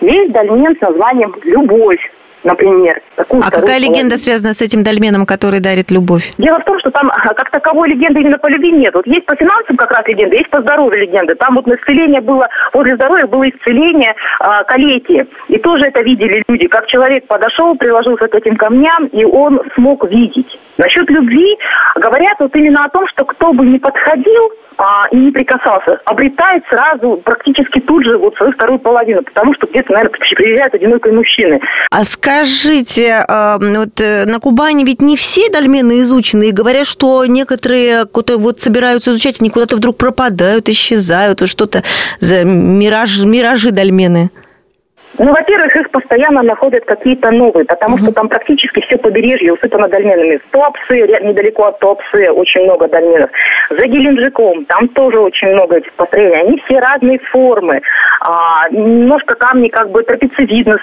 Есть 0.00 0.32
дольмен 0.32 0.76
с 0.76 0.80
названием 0.80 1.34
«Любовь», 1.44 2.00
например. 2.44 3.00
А 3.16 3.24
какая 3.24 3.50
половину. 3.50 3.94
легенда 3.94 4.16
связана 4.16 4.54
с 4.54 4.60
этим 4.60 4.82
дольменом, 4.82 5.26
который 5.26 5.60
дарит 5.60 5.90
любовь? 5.90 6.32
Дело 6.38 6.58
в 6.60 6.64
том, 6.64 6.78
что 6.80 6.90
там 6.90 7.10
а, 7.10 7.34
как 7.34 7.50
таковой 7.50 7.90
легенды 7.90 8.20
именно 8.20 8.38
по 8.38 8.48
любви 8.48 8.72
нет. 8.72 8.94
Вот 8.94 9.06
есть 9.06 9.26
по 9.26 9.34
финансам 9.36 9.76
как 9.76 9.90
раз 9.90 10.06
легенды, 10.06 10.36
есть 10.36 10.50
по 10.50 10.60
здоровью 10.60 11.00
легенды. 11.02 11.34
Там 11.34 11.56
вот 11.56 11.66
на 11.66 11.74
исцеление 11.74 12.20
было, 12.20 12.48
возле 12.72 12.94
здоровья 12.96 13.26
было 13.26 13.48
исцеление 13.48 14.14
а, 14.40 14.64
калеки. 14.64 15.26
И 15.48 15.58
тоже 15.58 15.86
это 15.86 16.00
видели 16.02 16.42
люди. 16.48 16.66
Как 16.68 16.86
человек 16.86 17.26
подошел, 17.26 17.74
приложился 17.76 18.28
к 18.28 18.34
этим 18.34 18.56
камням, 18.56 19.06
и 19.06 19.24
он 19.24 19.60
смог 19.74 20.08
видеть. 20.10 20.58
Насчет 20.78 21.10
любви 21.10 21.56
говорят 21.96 22.36
вот 22.38 22.54
именно 22.54 22.84
о 22.84 22.88
том, 22.88 23.06
что 23.08 23.24
кто 23.24 23.52
бы 23.52 23.66
ни 23.66 23.78
подходил 23.78 24.52
а, 24.78 25.08
и 25.10 25.16
не 25.16 25.30
прикасался, 25.32 26.00
обретает 26.04 26.64
сразу 26.68 27.20
практически 27.24 27.80
тут 27.80 28.04
же 28.04 28.16
вот 28.16 28.36
свою 28.36 28.52
вторую 28.52 28.78
половину, 28.78 29.22
потому 29.22 29.54
что 29.54 29.66
где-то, 29.66 29.92
наверное, 29.92 30.18
приезжают 30.18 30.74
одинокие 30.74 31.12
мужчины. 31.12 31.60
А 31.90 32.04
скажите, 32.28 33.24
а, 33.26 33.58
вот 33.58 34.00
э, 34.00 34.26
на 34.26 34.38
Кубани 34.38 34.84
ведь 34.84 35.00
не 35.00 35.16
все 35.16 35.48
дольмены 35.48 36.02
изучены, 36.02 36.48
и 36.48 36.52
говорят, 36.52 36.86
что 36.86 37.24
некоторые 37.24 38.06
вот 38.12 38.60
собираются 38.60 39.12
изучать, 39.12 39.40
они 39.40 39.48
куда-то 39.48 39.76
вдруг 39.76 39.96
пропадают, 39.96 40.68
исчезают, 40.68 41.48
что-то 41.48 41.84
за 42.20 42.44
мираж, 42.44 43.18
миражи 43.18 43.70
дольмены. 43.70 44.30
Ну, 45.18 45.32
во-первых, 45.32 45.74
их 45.74 45.90
постоянно 45.90 46.42
находят 46.42 46.84
какие-то 46.84 47.30
новые, 47.30 47.64
потому 47.64 47.98
что 47.98 48.12
там 48.12 48.28
практически 48.28 48.80
все 48.80 48.98
побережье 48.98 49.54
усыпано 49.54 49.88
дольменами. 49.88 50.36
В 50.36 50.52
Туапсе, 50.52 51.06
недалеко 51.22 51.64
от 51.64 51.78
Туапсе, 51.78 52.30
очень 52.30 52.64
много 52.64 52.88
дольменов. 52.88 53.30
За 53.70 53.86
Геленджиком, 53.86 54.64
там 54.66 54.88
тоже 54.88 55.18
очень 55.18 55.48
много 55.48 55.76
этих 55.76 55.92
построений. 55.94 56.40
Они 56.40 56.62
все 56.64 56.78
разные 56.78 57.18
формы. 57.18 57.80
А, 58.20 58.68
немножко 58.70 59.34
камни 59.34 59.68
как 59.68 59.90
бы 59.90 60.02
трапециевидно 60.02 60.78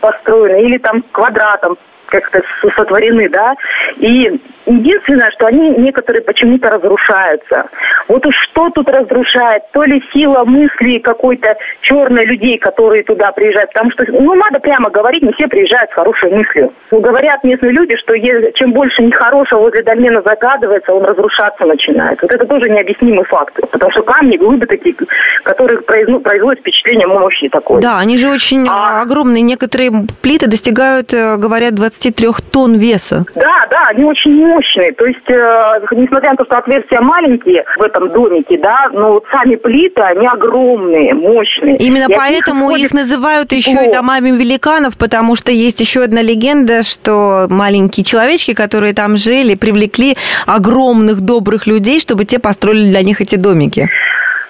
построены, 0.00 0.62
или 0.62 0.78
там 0.78 1.02
квадратом 1.10 1.76
как-то 2.06 2.42
сотворены, 2.76 3.28
да. 3.28 3.54
И 3.96 4.40
единственное, 4.66 5.30
что 5.32 5.46
они 5.46 5.70
некоторые 5.70 6.22
почему-то 6.22 6.70
разрушаются. 6.70 7.66
Вот 8.08 8.26
уж 8.26 8.34
что 8.50 8.70
тут 8.70 8.88
разрушает? 8.88 9.62
То 9.72 9.82
ли 9.84 10.02
сила 10.12 10.44
мысли 10.44 10.98
какой-то 10.98 11.56
черной 11.80 12.24
людей, 12.24 12.58
которые 12.58 13.02
туда 13.02 13.32
приезжают. 13.32 13.72
Потому 13.72 13.90
что, 13.92 14.04
ну, 14.08 14.34
надо 14.34 14.60
прямо 14.60 14.90
говорить, 14.90 15.22
не 15.22 15.32
все 15.32 15.48
приезжают 15.48 15.90
с 15.90 15.94
хорошей 15.94 16.30
мыслью. 16.30 16.72
Ну, 16.90 17.00
говорят 17.00 17.44
местные 17.44 17.72
люди, 17.72 17.96
что 17.96 18.14
чем 18.54 18.72
больше 18.72 19.02
нехорошего 19.02 19.60
возле 19.60 19.82
дольмена 19.82 20.22
загадывается, 20.22 20.92
он 20.92 21.04
разрушаться 21.04 21.64
начинает. 21.64 22.20
Вот 22.22 22.30
это 22.30 22.44
тоже 22.46 22.68
необъяснимый 22.70 23.24
факт. 23.24 23.54
Потому 23.70 23.90
что 23.90 24.02
камни, 24.02 24.36
глыбы 24.36 24.66
такие, 24.66 24.94
которые 25.42 25.80
произну- 25.80 26.20
производят 26.20 26.60
впечатление 26.60 27.06
мощи 27.06 27.48
такой. 27.48 27.80
Да, 27.80 27.98
они 27.98 28.16
же 28.18 28.28
очень 28.28 28.66
А. 28.68 29.00
а, 29.00 29.02
огромные. 29.02 29.42
Некоторые 29.42 29.90
плиты 30.22 30.46
достигают, 30.48 31.12
э, 31.12 31.36
говорят, 31.36 31.74
23 31.74 32.40
тонн 32.52 32.76
веса. 32.76 33.24
Да, 33.34 33.66
да, 33.70 33.88
они 33.88 34.04
очень 34.04 34.32
мощные. 34.54 34.92
То 34.92 35.04
есть, 35.06 35.28
э, 35.28 35.80
несмотря 35.92 36.30
на 36.30 36.36
то, 36.36 36.44
что 36.44 36.58
отверстия 36.58 37.00
маленькие 37.00 37.64
в 37.76 37.82
этом 37.82 38.10
домике, 38.10 38.58
да, 38.58 38.88
но 38.92 39.14
вот 39.14 39.24
сами 39.30 39.56
плиты, 39.56 40.00
они 40.00 40.26
огромные, 40.26 41.14
мощные. 41.14 41.76
Именно 41.76 42.12
И 42.12 42.16
поэтому 42.16 42.70
их 42.70 42.92
называют 42.92 43.52
еще 43.52 43.72
и 43.72 43.76
тепло. 43.76 43.92
домами 43.92 44.30
великанов, 44.30 44.96
потому 44.96 45.36
что 45.36 45.52
есть 45.52 45.80
еще 45.80 46.02
одна 46.02 46.22
легенда, 46.22 46.82
что 46.82 47.46
маленькие 47.48 48.04
человечки, 48.04 48.54
которые 48.54 48.94
там 48.94 49.16
жили, 49.16 49.54
привлекли 49.54 50.16
огромных 50.46 51.20
добрых 51.20 51.66
людей, 51.66 52.00
чтобы 52.00 52.24
те 52.24 52.38
построили 52.38 52.90
для 52.90 53.02
них 53.02 53.20
эти 53.20 53.36
домики. 53.36 53.88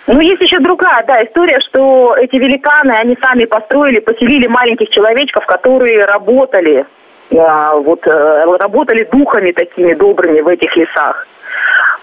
Ну, 0.06 0.20
есть 0.20 0.42
еще 0.42 0.58
другая, 0.58 1.02
да, 1.06 1.22
история, 1.24 1.58
что 1.66 2.14
эти 2.20 2.36
великаны, 2.36 2.92
они 2.92 3.16
сами 3.22 3.46
построили, 3.46 4.00
поселили 4.00 4.46
маленьких 4.46 4.90
человечков, 4.90 5.46
которые 5.46 6.04
работали, 6.04 6.84
вот, 7.30 8.06
э, 8.06 8.56
работали 8.58 9.04
духами 9.04 9.52
такими 9.52 9.94
добрыми 9.94 10.40
в 10.40 10.48
этих 10.48 10.76
лесах. 10.76 11.26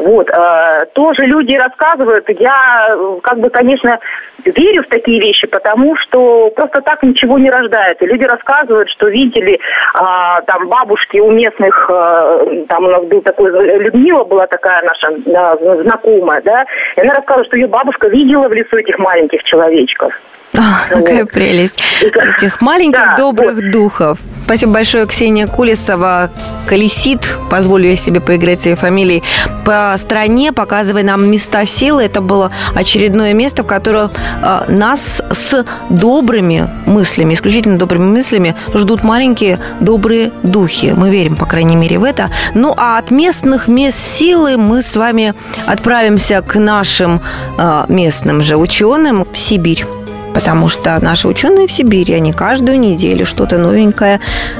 Вот, 0.01 0.29
э, 0.29 0.85
тоже 0.93 1.25
люди 1.27 1.53
рассказывают, 1.53 2.25
я, 2.39 2.87
э, 2.89 3.19
как 3.21 3.39
бы, 3.39 3.51
конечно, 3.51 3.99
верю 4.43 4.83
в 4.83 4.87
такие 4.87 5.19
вещи, 5.19 5.45
потому 5.45 5.95
что 5.97 6.49
просто 6.55 6.81
так 6.81 7.03
ничего 7.03 7.37
не 7.37 7.51
рождается. 7.51 8.05
Люди 8.05 8.23
рассказывают, 8.23 8.89
что 8.89 9.09
видели 9.09 9.59
а, 9.93 10.41
там 10.41 10.67
бабушки 10.69 11.19
у 11.19 11.29
местных, 11.29 11.87
э, 11.87 12.65
там 12.67 12.85
у 12.85 12.87
нас 12.87 13.03
был 13.03 13.21
такой, 13.21 13.51
Людмила 13.51 14.23
была 14.23 14.47
такая 14.47 14.81
наша 14.81 15.11
да, 15.25 15.55
знакомая, 15.57 16.41
да, 16.41 16.65
и 16.95 17.01
она 17.01 17.13
рассказывала, 17.13 17.45
что 17.45 17.57
ее 17.57 17.67
бабушка 17.67 18.07
видела 18.07 18.47
в 18.47 18.53
лесу 18.53 18.77
этих 18.77 18.97
маленьких 18.97 19.43
человечков. 19.43 20.13
А, 20.57 20.85
какая 20.89 21.23
Вот. 21.23 21.31
прелесть 21.31 21.81
этих 22.01 22.61
маленьких 22.61 22.99
Да, 22.99 23.17
добрых 23.17 23.71
духов. 23.71 24.19
Спасибо 24.45 24.73
большое, 24.73 25.05
Ксения 25.07 25.47
Кулесова. 25.47 26.29
Колесит, 26.67 27.37
позволю 27.49 27.89
я 27.89 27.95
себе 27.95 28.19
поиграть 28.19 28.61
своей 28.61 28.75
фамилией, 28.75 29.23
по 29.65 29.95
стране, 29.97 30.51
показывая 30.51 31.03
нам 31.03 31.29
места 31.29 31.65
силы. 31.65 32.03
Это 32.03 32.21
было 32.21 32.51
очередное 32.75 33.33
место, 33.33 33.63
в 33.63 33.67
котором 33.67 34.09
а, 34.41 34.65
нас 34.67 35.21
с 35.31 35.65
добрыми 35.89 36.69
мыслями, 36.85 37.33
исключительно 37.33 37.77
добрыми 37.77 38.07
мыслями, 38.07 38.55
ждут 38.73 39.03
маленькие 39.03 39.59
добрые 39.79 40.31
духи. 40.43 40.93
Мы 40.95 41.09
верим, 41.09 41.37
по 41.37 41.45
крайней 41.45 41.77
мере, 41.77 41.97
в 41.97 42.03
это. 42.03 42.29
Ну, 42.53 42.73
а 42.75 42.97
от 42.97 43.09
местных 43.09 43.67
мест 43.67 43.97
силы 43.97 44.57
мы 44.57 44.81
с 44.81 44.95
вами 44.97 45.33
отправимся 45.65 46.41
к 46.41 46.59
нашим 46.59 47.21
а, 47.57 47.85
местным 47.87 48.41
же 48.41 48.57
ученым 48.57 49.25
в 49.31 49.37
Сибирь. 49.37 49.85
Потому 50.33 50.69
что 50.69 50.97
наши 51.01 51.27
ученые 51.27 51.67
в 51.67 51.71
Сибири, 51.71 52.13
они 52.13 52.33
каждую 52.33 52.79
неделю 52.79 53.25
что-то 53.25 53.57
новенькое 53.57 54.19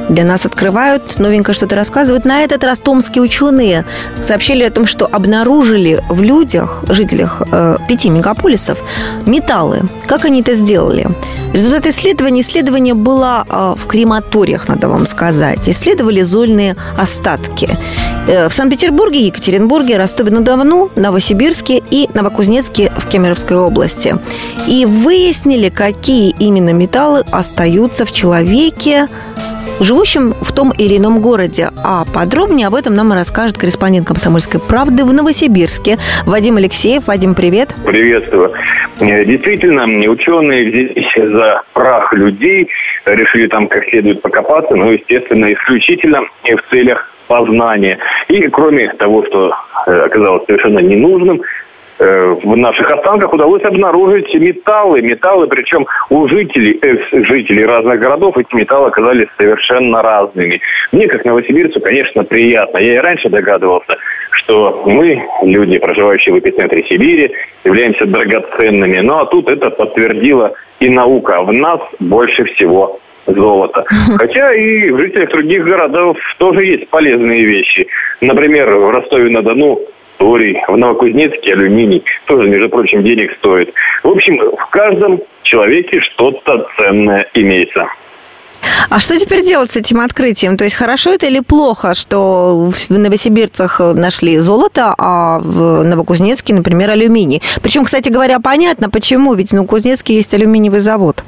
для 0.10 0.24
нас 0.24 0.46
открывают, 0.46 1.20
новенькое 1.20 1.56
что-то 1.56 1.76
рассказывают. 1.76 2.26
На 2.26 2.42
этот 2.42 2.64
раз 2.64 2.80
томские 2.80 3.22
ученые 3.22 3.86
сообщили 4.22 4.64
о 4.64 4.72
том, 4.72 4.86
что 4.86 5.08
обнаружили 5.12 6.04
в 6.10 6.22
людях, 6.22 6.84
жителях 6.90 7.42
э, 7.52 7.78
пяти 7.88 8.10
мегаполисов, 8.10 8.78
металлы. 9.26 9.82
Как 10.08 10.26
они 10.26 10.42
это 10.42 10.56
сделали? 10.56 11.08
Результат 11.54 11.86
исследования. 11.88 12.42
Исследование 12.42 12.94
было 12.94 13.46
э, 13.48 13.76
в 13.78 13.86
крематориях, 13.86 14.68
надо 14.68 14.88
вам 14.88 15.06
сказать. 15.06 15.68
Исследовали 15.68 16.22
зольные 16.22 16.76
остатки. 16.98 17.70
Э, 18.28 18.48
в 18.48 18.54
Санкт-Петербурге, 18.54 19.26
Екатеринбурге, 19.28 19.98
Ростове-на-Дону, 19.98 20.92
Новосибирске 20.96 21.82
и 21.92 22.10
Новокузнецке 22.14 22.92
в 22.98 23.08
Кемеровской 23.08 23.58
области. 23.58 24.16
И 24.68 24.86
выяснили, 24.86 25.61
какие 25.70 26.34
именно 26.40 26.74
металлы 26.74 27.24
остаются 27.32 28.06
в 28.06 28.12
человеке, 28.12 29.08
живущим 29.80 30.34
в 30.42 30.52
том 30.52 30.72
или 30.72 30.98
ином 30.98 31.22
городе. 31.22 31.70
А 31.84 32.06
подробнее 32.14 32.68
об 32.68 32.76
этом 32.76 32.94
нам 32.94 33.12
расскажет 33.14 33.58
корреспондент 33.58 34.08
«Комсомольской 34.08 34.60
правды» 34.60 35.04
в 35.04 35.14
Новосибирске 35.14 35.98
Вадим 36.26 36.58
Алексеев. 36.58 37.08
Вадим, 37.08 37.36
привет. 37.36 37.70
Приветствую. 37.86 38.54
Э, 39.00 39.26
действительно, 39.26 39.84
ученые 40.10 40.70
взялись 40.70 41.32
за 41.34 41.64
прах 41.74 42.14
людей, 42.14 42.70
решили 43.06 43.48
там 43.48 43.68
как 43.68 43.86
следует 43.86 44.22
покопаться, 44.22 44.76
но, 44.76 44.92
естественно, 44.92 45.52
исключительно 45.54 46.22
в 46.44 46.70
целях 46.70 47.12
познания. 47.28 47.98
И 48.28 48.48
кроме 48.50 48.90
того, 48.94 49.26
что 49.26 49.54
э, 49.88 50.02
оказалось 50.06 50.46
совершенно 50.46 50.80
ненужным, 50.80 51.42
в 52.02 52.56
наших 52.58 52.92
останках 52.92 53.32
удалось 53.32 53.64
обнаружить 53.64 54.34
металлы. 54.34 55.02
Металлы, 55.02 55.48
причем 55.48 55.86
у 56.10 56.28
жителей, 56.28 56.80
экс-жителей 56.82 57.64
разных 57.66 58.00
городов 58.00 58.38
эти 58.38 58.56
металлы 58.56 58.88
оказались 58.88 59.28
совершенно 59.38 60.02
разными. 60.02 60.62
Мне, 60.92 61.08
как 61.08 61.26
новосибирцу, 61.26 61.80
конечно, 61.80 62.24
приятно. 62.24 62.80
Я 62.80 62.96
и 62.96 62.98
раньше 62.98 63.30
догадывался, 63.30 63.98
что 64.32 64.82
мы, 64.88 65.24
люди, 65.44 65.78
проживающие 65.78 66.34
в 66.34 66.40
эпицентре 66.40 66.84
Сибири, 66.84 67.32
являемся 67.64 68.06
драгоценными. 68.06 68.98
Ну 68.98 69.20
а 69.20 69.26
тут 69.28 69.48
это 69.50 69.70
подтвердила 69.70 70.54
и 70.80 70.90
наука. 70.90 71.44
В 71.44 71.54
нас 71.54 71.82
больше 72.00 72.46
всего 72.46 73.00
золото. 73.28 73.86
Хотя 74.18 74.54
и 74.54 74.90
в 74.90 75.00
жителях 75.00 75.30
других 75.30 75.64
городов 75.66 76.18
тоже 76.40 76.66
есть 76.66 76.90
полезные 76.90 77.46
вещи. 77.46 77.88
Например, 78.22 78.74
в 78.74 78.90
Ростове-на-Дону 78.90 79.82
торий, 80.22 80.56
в 80.68 80.78
Новокузнецке 80.78 81.54
алюминий, 81.54 82.04
тоже, 82.26 82.48
между 82.48 82.70
прочим, 82.70 83.02
денег 83.02 83.36
стоит. 83.40 83.74
В 84.04 84.10
общем, 84.10 84.38
в 84.38 84.70
каждом 84.70 85.20
человеке 85.42 86.00
что-то 86.02 86.68
ценное 86.78 87.28
имеется. 87.34 87.88
А 88.92 89.00
что 89.00 89.18
теперь 89.18 89.44
делать 89.44 89.72
с 89.72 89.78
этим 89.78 90.00
открытием? 90.00 90.58
То 90.58 90.64
есть 90.64 90.76
хорошо 90.76 91.12
это 91.12 91.26
или 91.26 91.40
плохо, 91.40 91.96
что 91.96 92.72
в 92.72 92.90
новосибирцах 92.92 93.80
нашли 93.80 94.38
золото, 94.38 94.94
а 94.96 95.40
в 95.40 95.84
Новокузнецке, 95.84 96.54
например, 96.54 96.92
алюминий? 96.92 97.42
Причем, 97.64 97.84
кстати 97.84 98.10
говоря, 98.10 98.40
понятно, 98.40 98.92
почему, 98.92 99.34
ведь 99.34 99.50
в 99.50 99.54
Новокузнецке 99.54 100.14
есть 100.14 100.32
алюминиевый 100.36 100.82
завод. 100.82 101.24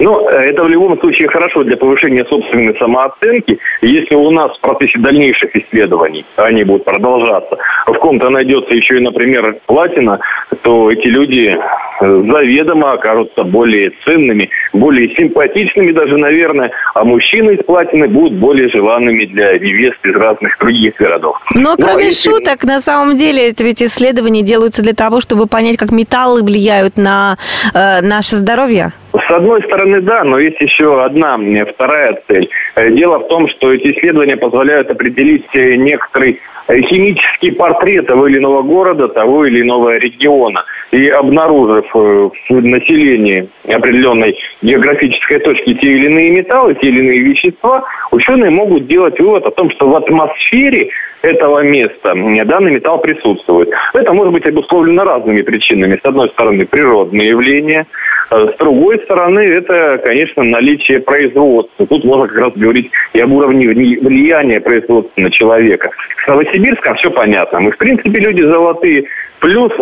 Ну, 0.00 0.28
это 0.28 0.64
в 0.64 0.68
любом 0.68 0.98
случае 0.98 1.28
хорошо 1.28 1.62
для 1.62 1.76
повышения 1.76 2.24
собственной 2.24 2.76
самооценки. 2.78 3.58
Если 3.80 4.14
у 4.14 4.30
нас 4.30 4.56
в 4.56 4.60
процессе 4.60 4.98
дальнейших 4.98 5.54
исследований, 5.54 6.24
они 6.36 6.64
будут 6.64 6.84
продолжаться, 6.84 7.58
в 7.86 7.94
ком-то 7.94 8.28
найдется 8.30 8.74
еще 8.74 8.96
и, 8.96 9.00
например, 9.00 9.56
платина, 9.66 10.20
то 10.62 10.90
эти 10.90 11.06
люди 11.06 11.56
э, 11.56 12.22
заведомо 12.22 12.92
окажутся 12.92 13.44
более 13.44 13.92
ценными, 14.04 14.50
более 14.72 15.14
симпатичными 15.14 15.92
даже, 15.92 16.16
наверное, 16.16 16.72
а 16.94 17.04
мужчины 17.04 17.52
из 17.52 17.64
платины 17.64 18.08
будут 18.08 18.34
более 18.34 18.68
желанными 18.70 19.26
для 19.26 19.58
невест 19.58 20.04
из 20.04 20.16
разных 20.16 20.58
других 20.58 20.96
городов. 20.96 21.40
Но 21.54 21.60
ну, 21.60 21.72
а 21.72 21.76
кроме 21.76 22.06
если... 22.06 22.30
шуток, 22.30 22.64
на 22.64 22.80
самом 22.80 23.16
деле, 23.16 23.50
это 23.50 23.62
ведь 23.62 23.82
исследования 23.82 24.42
делаются 24.42 24.82
для 24.82 24.94
того, 24.94 25.20
чтобы 25.20 25.46
понять, 25.46 25.76
как 25.76 25.92
металлы 25.92 26.42
влияют 26.42 26.96
на 26.96 27.36
э, 27.72 28.00
наше 28.00 28.36
здоровье. 28.36 28.92
С 29.14 29.30
одной 29.30 29.62
стороны, 29.62 30.00
да, 30.00 30.24
но 30.24 30.40
есть 30.40 30.60
еще 30.60 31.00
одна, 31.04 31.38
вторая 31.72 32.20
цель. 32.26 32.48
Э, 32.74 32.90
дело 32.90 33.20
в 33.20 33.28
том, 33.28 33.48
что 33.48 33.72
эти 33.72 33.92
исследования 33.92 34.36
позволяют 34.36 34.90
определить 34.90 35.46
э, 35.54 35.76
некоторый 35.76 36.40
э, 36.66 36.80
химический 36.80 37.52
портрет 37.52 38.08
того 38.08 38.26
или 38.26 38.38
иного 38.38 38.62
города, 38.62 39.06
того 39.06 39.46
или 39.46 39.62
иного 39.62 39.96
региона. 39.98 40.64
И 40.90 41.08
обнаружив 41.08 41.86
в 41.94 42.32
населении 42.50 43.48
определенной 43.68 44.36
географической 44.62 45.38
точки 45.38 45.74
те 45.74 45.86
или 45.86 46.06
иные 46.06 46.30
металлы, 46.30 46.74
те 46.74 46.88
или 46.88 46.98
иные 46.98 47.20
вещества, 47.20 47.84
ученые 48.10 48.50
могут 48.50 48.88
делать 48.88 49.18
вывод 49.20 49.46
о 49.46 49.52
том, 49.52 49.70
что 49.70 49.88
в 49.88 49.94
атмосфере 49.94 50.90
этого 51.22 51.60
места 51.60 52.14
данный 52.44 52.72
металл 52.72 52.98
присутствует. 52.98 53.70
Это 53.94 54.12
может 54.12 54.32
быть 54.32 54.46
обусловлено 54.46 55.04
разными 55.04 55.42
причинами. 55.42 55.98
С 56.02 56.04
одной 56.04 56.28
стороны, 56.30 56.66
природные 56.66 57.28
явления, 57.28 57.86
с 58.30 58.56
другой 58.58 59.03
стороны, 59.04 59.40
это, 59.40 60.00
конечно, 60.04 60.42
наличие 60.42 61.00
производства. 61.00 61.86
Тут 61.86 62.04
можно 62.04 62.26
как 62.28 62.38
раз 62.38 62.52
говорить 62.54 62.90
и 63.12 63.20
об 63.20 63.32
уровне 63.32 63.68
влияния 63.68 64.60
производства 64.60 65.20
на 65.20 65.30
человека. 65.30 65.90
С 66.24 66.28
Новосибирском 66.28 66.96
все 66.96 67.10
понятно. 67.10 67.60
Мы, 67.60 67.70
в 67.72 67.78
принципе, 67.78 68.18
люди 68.18 68.42
золотые. 68.42 69.04
Плюс 69.40 69.72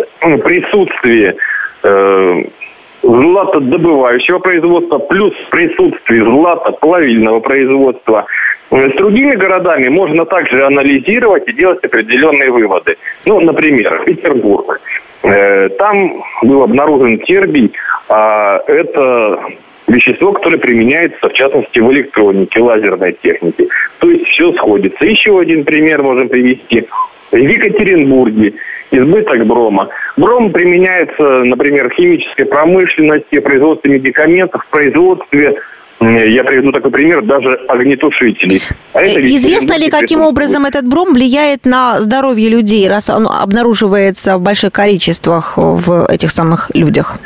присутствие 0.43 1.35
э, 1.83 2.43
златодобывающего 3.03 4.39
производства, 4.39 4.97
плюс 4.99 5.33
присутствие 5.51 6.23
златоплавильного 6.23 7.39
производства. 7.41 8.25
С 8.71 8.95
другими 8.95 9.35
городами 9.35 9.87
можно 9.89 10.25
также 10.25 10.65
анализировать 10.65 11.47
и 11.47 11.53
делать 11.53 11.83
определенные 11.83 12.49
выводы. 12.49 12.95
Ну, 13.25 13.39
например, 13.41 14.01
Петербург. 14.05 14.79
Э, 15.23 15.69
там 15.77 16.23
был 16.43 16.63
обнаружен 16.63 17.19
тербий, 17.19 17.71
а 18.09 18.61
это 18.67 19.39
вещество, 19.87 20.33
которое 20.33 20.57
применяется, 20.57 21.29
в 21.29 21.33
частности, 21.33 21.79
в 21.79 21.91
электронике, 21.91 22.61
лазерной 22.61 23.13
технике. 23.13 23.67
То 23.99 24.09
есть 24.09 24.25
все 24.27 24.51
сходится. 24.53 25.05
Еще 25.05 25.39
один 25.39 25.63
пример 25.63 26.03
можем 26.03 26.29
привести. 26.29 26.87
В 27.31 27.37
Екатеринбурге 27.37 28.53
избыток 28.91 29.45
брома. 29.45 29.89
Бром 30.17 30.51
применяется, 30.51 31.23
например, 31.43 31.89
в 31.89 31.93
химической 31.93 32.43
промышленности, 32.43 33.39
в 33.39 33.41
производстве 33.41 33.91
медикаментов, 33.91 34.63
в 34.63 34.69
производстве 34.69 35.55
я 36.09 36.43
приведу 36.43 36.71
такой 36.71 36.91
пример, 36.91 37.23
даже 37.23 37.55
огнетушителей. 37.67 38.61
А 38.93 39.01
это 39.01 39.19
Известно 39.19 39.77
ли, 39.77 39.89
каким 39.89 40.21
образом 40.21 40.65
этот 40.65 40.85
бром 40.85 41.13
влияет 41.13 41.65
на 41.65 42.01
здоровье 42.01 42.49
людей, 42.49 42.87
раз 42.87 43.09
он 43.09 43.27
обнаруживается 43.27 44.37
в 44.37 44.41
больших 44.41 44.71
количествах 44.71 45.57
в 45.57 46.05
этих 46.09 46.31
самых 46.31 46.71
людях? 46.73 47.17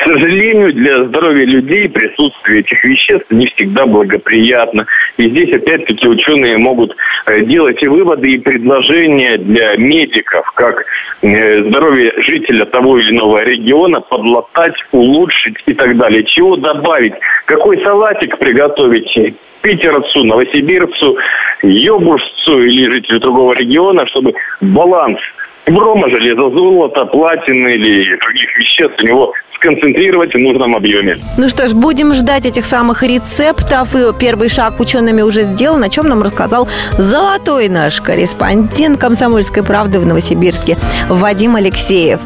К 0.00 0.04
сожалению, 0.04 0.72
для 0.72 1.04
здоровья 1.04 1.44
людей 1.44 1.86
присутствие 1.86 2.60
этих 2.60 2.82
веществ 2.84 3.30
не 3.30 3.46
всегда 3.48 3.84
благоприятно. 3.84 4.86
И 5.18 5.28
здесь 5.28 5.52
опять-таки 5.52 6.08
ученые 6.08 6.56
могут 6.56 6.96
э, 7.26 7.42
делать 7.42 7.82
и 7.82 7.86
выводы, 7.86 8.30
и 8.30 8.38
предложения 8.38 9.36
для 9.36 9.76
медиков, 9.76 10.50
как 10.52 10.86
э, 11.20 11.68
здоровье 11.68 12.14
жителя 12.26 12.64
того 12.64 12.98
или 12.98 13.10
иного 13.10 13.44
региона 13.44 14.00
подлатать, 14.00 14.76
улучшить 14.90 15.56
и 15.66 15.74
так 15.74 15.94
далее. 15.98 16.24
Чего 16.24 16.56
добавить, 16.56 17.14
какой 17.44 17.78
салатик 17.82 18.38
приготовить 18.38 19.34
питерцу, 19.60 20.24
новосибирцу, 20.24 21.18
ёбуржцу 21.62 22.62
или 22.62 22.90
жителю 22.90 23.20
другого 23.20 23.52
региона, 23.52 24.06
чтобы 24.06 24.32
баланс 24.62 25.18
брома, 25.66 26.08
железа, 26.10 26.50
золота, 26.50 27.04
платины 27.06 27.74
или 27.74 28.16
других 28.18 28.56
веществ 28.58 29.02
у 29.02 29.06
него 29.06 29.32
сконцентрировать 29.54 30.32
в 30.32 30.38
нужном 30.38 30.74
объеме. 30.74 31.18
Ну 31.36 31.48
что 31.48 31.68
ж, 31.68 31.74
будем 31.74 32.14
ждать 32.14 32.46
этих 32.46 32.64
самых 32.64 33.02
рецептов. 33.02 33.94
И 33.94 34.18
первый 34.18 34.48
шаг 34.48 34.80
учеными 34.80 35.20
уже 35.22 35.42
сделан, 35.42 35.82
о 35.84 35.88
чем 35.88 36.06
нам 36.06 36.22
рассказал 36.22 36.68
золотой 36.96 37.68
наш 37.68 38.00
корреспондент 38.00 38.98
«Комсомольской 38.98 39.62
правды» 39.62 40.00
в 40.00 40.06
Новосибирске 40.06 40.76
Вадим 41.08 41.56
Алексеев. 41.56 42.20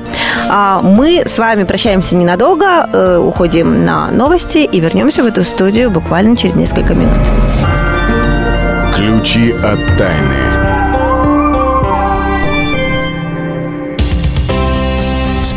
А 0.48 0.80
мы 0.80 1.24
с 1.26 1.38
вами 1.38 1.64
прощаемся 1.64 2.16
ненадолго, 2.16 2.88
э, 2.92 3.18
уходим 3.18 3.84
на 3.84 4.10
новости 4.10 4.58
и 4.58 4.80
вернемся 4.80 5.24
в 5.24 5.26
эту 5.26 5.42
студию 5.42 5.90
буквально 5.90 6.36
через 6.36 6.54
несколько 6.54 6.94
минут. 6.94 7.18
Ключи 8.94 9.50
от 9.50 9.98
тайны. 9.98 10.53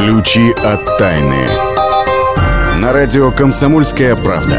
Ключи 0.00 0.52
от 0.64 0.96
тайны. 0.96 1.46
На 2.78 2.90
радио 2.90 3.30
«Комсомольская 3.30 4.16
правда». 4.16 4.56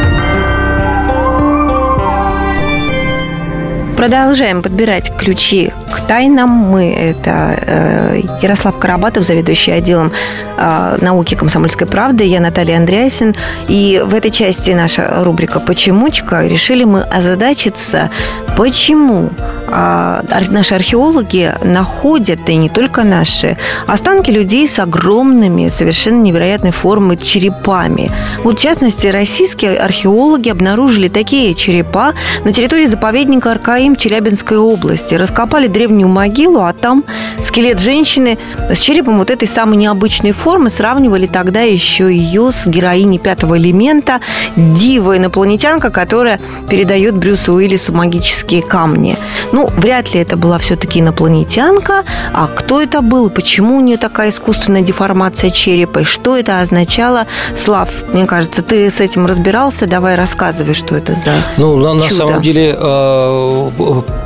Продолжаем 3.97 4.62
подбирать 4.62 5.12
ключи 5.17 5.71
к 5.91 6.08
тайнам. 6.08 6.49
Мы– 6.49 6.93
это 6.95 7.56
э, 7.60 8.21
Ярослав 8.41 8.77
Карабатов, 8.77 9.25
заведующий 9.25 9.71
отделом 9.71 10.12
э, 10.58 10.97
науки 11.01 11.34
комсомольской 11.34 11.88
правды. 11.88 12.23
Я 12.23 12.39
Наталья 12.39 12.77
Андреасин. 12.77 13.36
И 13.67 14.01
в 14.06 14.13
этой 14.13 14.30
части 14.30 14.71
наша 14.71 15.23
рубрика 15.23 15.60
«Почемучка» 15.60 16.45
решили 16.45 16.84
мы 16.84 17.01
озадачиться, 17.01 18.12
почему 18.57 19.29
э, 19.67 20.21
наши 20.49 20.75
археологи 20.75 21.53
находят, 21.63 22.47
и 22.47 22.55
не 22.55 22.69
только 22.69 23.03
наши, 23.03 23.57
останки 23.87 24.31
людей 24.31 24.67
с 24.67 24.79
огромными, 24.79 25.69
совершенно 25.69 26.21
невероятной 26.21 26.71
формы 26.71 27.17
черепами. 27.17 28.11
Вот, 28.43 28.59
в 28.59 28.61
частности, 28.61 29.07
российские 29.07 29.77
археологи 29.77 30.49
обнаружили 30.49 31.07
такие 31.07 31.55
черепа 31.55 32.13
на 32.43 32.51
территории 32.51 32.85
заповедника 32.85 33.51
Аркаим 33.51 33.95
Челябинской 33.95 34.57
области. 34.57 35.15
Раскопали 35.15 35.67
древнюю 35.67 36.07
могилу, 36.09 36.61
а 36.61 36.73
там 36.73 37.03
скелет 37.43 37.79
женщины 37.79 38.37
с 38.69 38.79
черепом 38.79 39.17
вот 39.17 39.29
этой 39.29 39.47
самой 39.47 39.77
необычной 39.77 40.33
формы. 40.33 40.69
Сравнивали 40.69 41.27
тогда 41.27 41.61
еще 41.61 42.13
ее 42.15 42.51
с 42.51 42.67
героиней 42.67 43.19
пятого 43.19 43.57
элемента, 43.57 44.19
дива 44.55 45.17
инопланетянка, 45.17 45.89
которая 45.89 46.39
передает 46.69 47.15
Брюсу 47.15 47.53
Уиллису 47.53 47.93
магические 47.93 48.40
камни. 48.43 49.17
Ну, 49.51 49.67
вряд 49.77 50.13
ли 50.13 50.19
это 50.21 50.36
была 50.38 50.58
все-таки 50.58 50.99
инопланетянка. 50.99 52.04
А 52.34 52.47
кто 52.47 52.82
это 52.82 53.01
был? 53.01 53.30
Почему 53.30 53.77
у 53.77 53.82
нее 53.82 53.97
такая 53.97 54.30
искусственная 54.30 54.82
деформация 54.82 55.51
черепа? 55.51 55.99
И 55.99 56.04
что 56.04 56.36
это 56.38 56.60
означало? 56.62 57.27
Слав, 57.58 57.89
мне 58.13 58.25
кажется, 58.25 58.62
ты 58.62 58.89
с 58.89 58.99
этим 58.99 59.25
разбирался. 59.25 59.86
Давай 59.88 60.15
рассказывай, 60.15 60.73
что 60.73 60.95
это 60.95 61.13
за 61.13 61.32
Ну, 61.58 61.75
на, 61.77 61.93
на 61.93 62.04
чудо. 62.04 62.15
самом 62.15 62.41
деле, 62.41 62.75
э, 62.77 63.71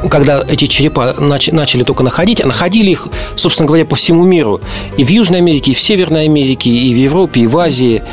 когда 0.09 0.41
эти 0.47 0.65
черепа 0.65 1.15
нач- 1.19 1.53
начали 1.53 1.83
только 1.83 2.03
находить, 2.03 2.41
а 2.41 2.47
находили 2.47 2.91
их, 2.91 3.07
собственно 3.35 3.67
говоря, 3.67 3.85
по 3.85 3.95
всему 3.95 4.23
миру. 4.23 4.61
И 4.97 5.03
в 5.03 5.09
Южной 5.09 5.39
Америке, 5.39 5.71
и 5.71 5.73
в 5.73 5.79
Северной 5.79 6.25
Америке, 6.25 6.69
и 6.69 6.93
в 6.93 6.97
Европе, 6.97 7.41
и 7.41 7.47
в 7.47 7.57
Азии. 7.57 8.03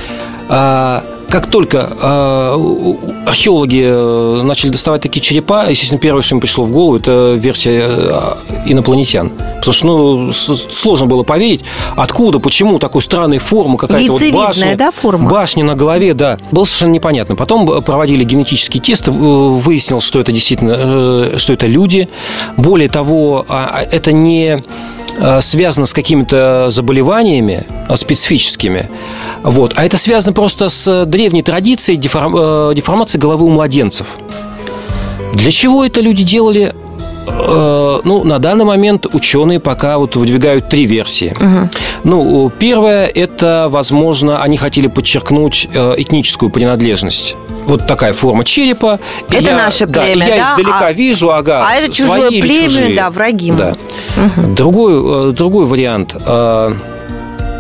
Как 1.32 1.46
только 1.46 1.88
а, 2.02 2.56
у- 2.58 2.98
археологи 3.26 3.82
э, 3.86 4.42
начали 4.42 4.68
доставать 4.68 5.00
такие 5.00 5.22
черепа, 5.22 5.64
естественно, 5.70 5.98
первое, 5.98 6.20
что 6.20 6.34
им 6.34 6.42
пришло 6.42 6.64
в 6.64 6.70
голову, 6.70 6.96
это 6.96 7.32
версия 7.32 7.86
э, 7.88 8.20
инопланетян. 8.66 9.30
Потому 9.30 9.72
что 9.72 9.86
ну, 9.86 10.32
сложно 10.32 11.06
было 11.06 11.22
поверить, 11.22 11.62
откуда, 11.96 12.38
почему 12.38 12.78
такой 12.78 13.00
странной 13.00 13.38
формы, 13.38 13.78
какая-то 13.78 14.12
вот 14.12 14.22
башня. 14.30 14.76
да, 14.76 14.90
форма? 14.90 15.30
Башня 15.30 15.64
на 15.64 15.74
голове, 15.74 16.12
да. 16.12 16.38
Было 16.50 16.64
совершенно 16.64 16.92
непонятно. 16.92 17.34
Потом 17.34 17.70
э, 17.70 17.80
проводили 17.80 18.24
генетические 18.24 18.82
тесты, 18.82 19.10
э, 19.10 19.14
выяснилось, 19.14 20.04
что 20.04 20.20
это 20.20 20.32
действительно, 20.32 20.74
э, 20.76 21.38
что 21.38 21.54
это 21.54 21.66
люди. 21.66 22.10
Более 22.58 22.90
того, 22.90 23.46
а, 23.48 23.70
а, 23.72 23.82
это 23.82 24.12
не 24.12 24.58
э, 24.58 24.62
связано 25.40 25.86
с 25.86 25.92
какими-то 25.92 26.70
заболеваниями 26.70 27.64
э, 27.88 27.96
специфическими, 27.96 28.88
вот, 29.42 29.72
а 29.76 29.84
это 29.84 29.96
связано 29.96 30.32
просто 30.32 30.68
с 30.68 31.04
древней 31.06 31.42
традицией 31.42 31.98
деформ- 31.98 32.70
э, 32.70 32.74
деформации 32.74 33.18
головы 33.18 33.44
у 33.44 33.50
младенцев. 33.50 34.06
Для 35.34 35.50
чего 35.50 35.84
это 35.84 36.00
люди 36.00 36.22
делали? 36.24 36.74
Э, 37.28 38.00
Ну, 38.04 38.24
на 38.24 38.38
данный 38.38 38.64
момент 38.64 39.06
ученые 39.12 39.60
пока 39.60 39.96
вот 39.98 40.16
выдвигают 40.16 40.68
три 40.68 40.86
версии. 40.86 41.34
Ну, 42.04 42.50
первое– 42.58 43.06
это, 43.14 43.68
возможно, 43.70 44.42
они 44.42 44.56
хотели 44.56 44.88
подчеркнуть 44.88 45.68
э, 45.72 45.94
этническую 45.98 46.50
принадлежность. 46.50 47.36
Вот 47.66 47.86
такая 47.86 48.12
форма 48.12 48.44
черепа. 48.44 48.98
И 49.30 49.34
Это 49.34 49.50
я- 49.50 49.56
наше 49.56 49.86
да, 49.86 50.06
и 50.06 50.14
племя, 50.14 50.28
я 50.28 50.36
да? 50.36 50.52
издалека 50.52 50.86
А- 50.86 50.92
вижу, 50.92 51.30
ага, 51.30 51.64
а 51.66 51.74
это 51.76 51.92
свои 51.94 52.08
чужое 52.08 52.28
или 52.30 52.40
племя, 52.40 52.64
чужие. 52.64 52.96
да, 52.96 53.10
враги. 53.10 53.52
Да. 53.52 53.74
Другой, 54.56 55.30
э, 55.30 55.32
другой 55.32 55.66
вариант. 55.66 56.16
э, 56.26 56.74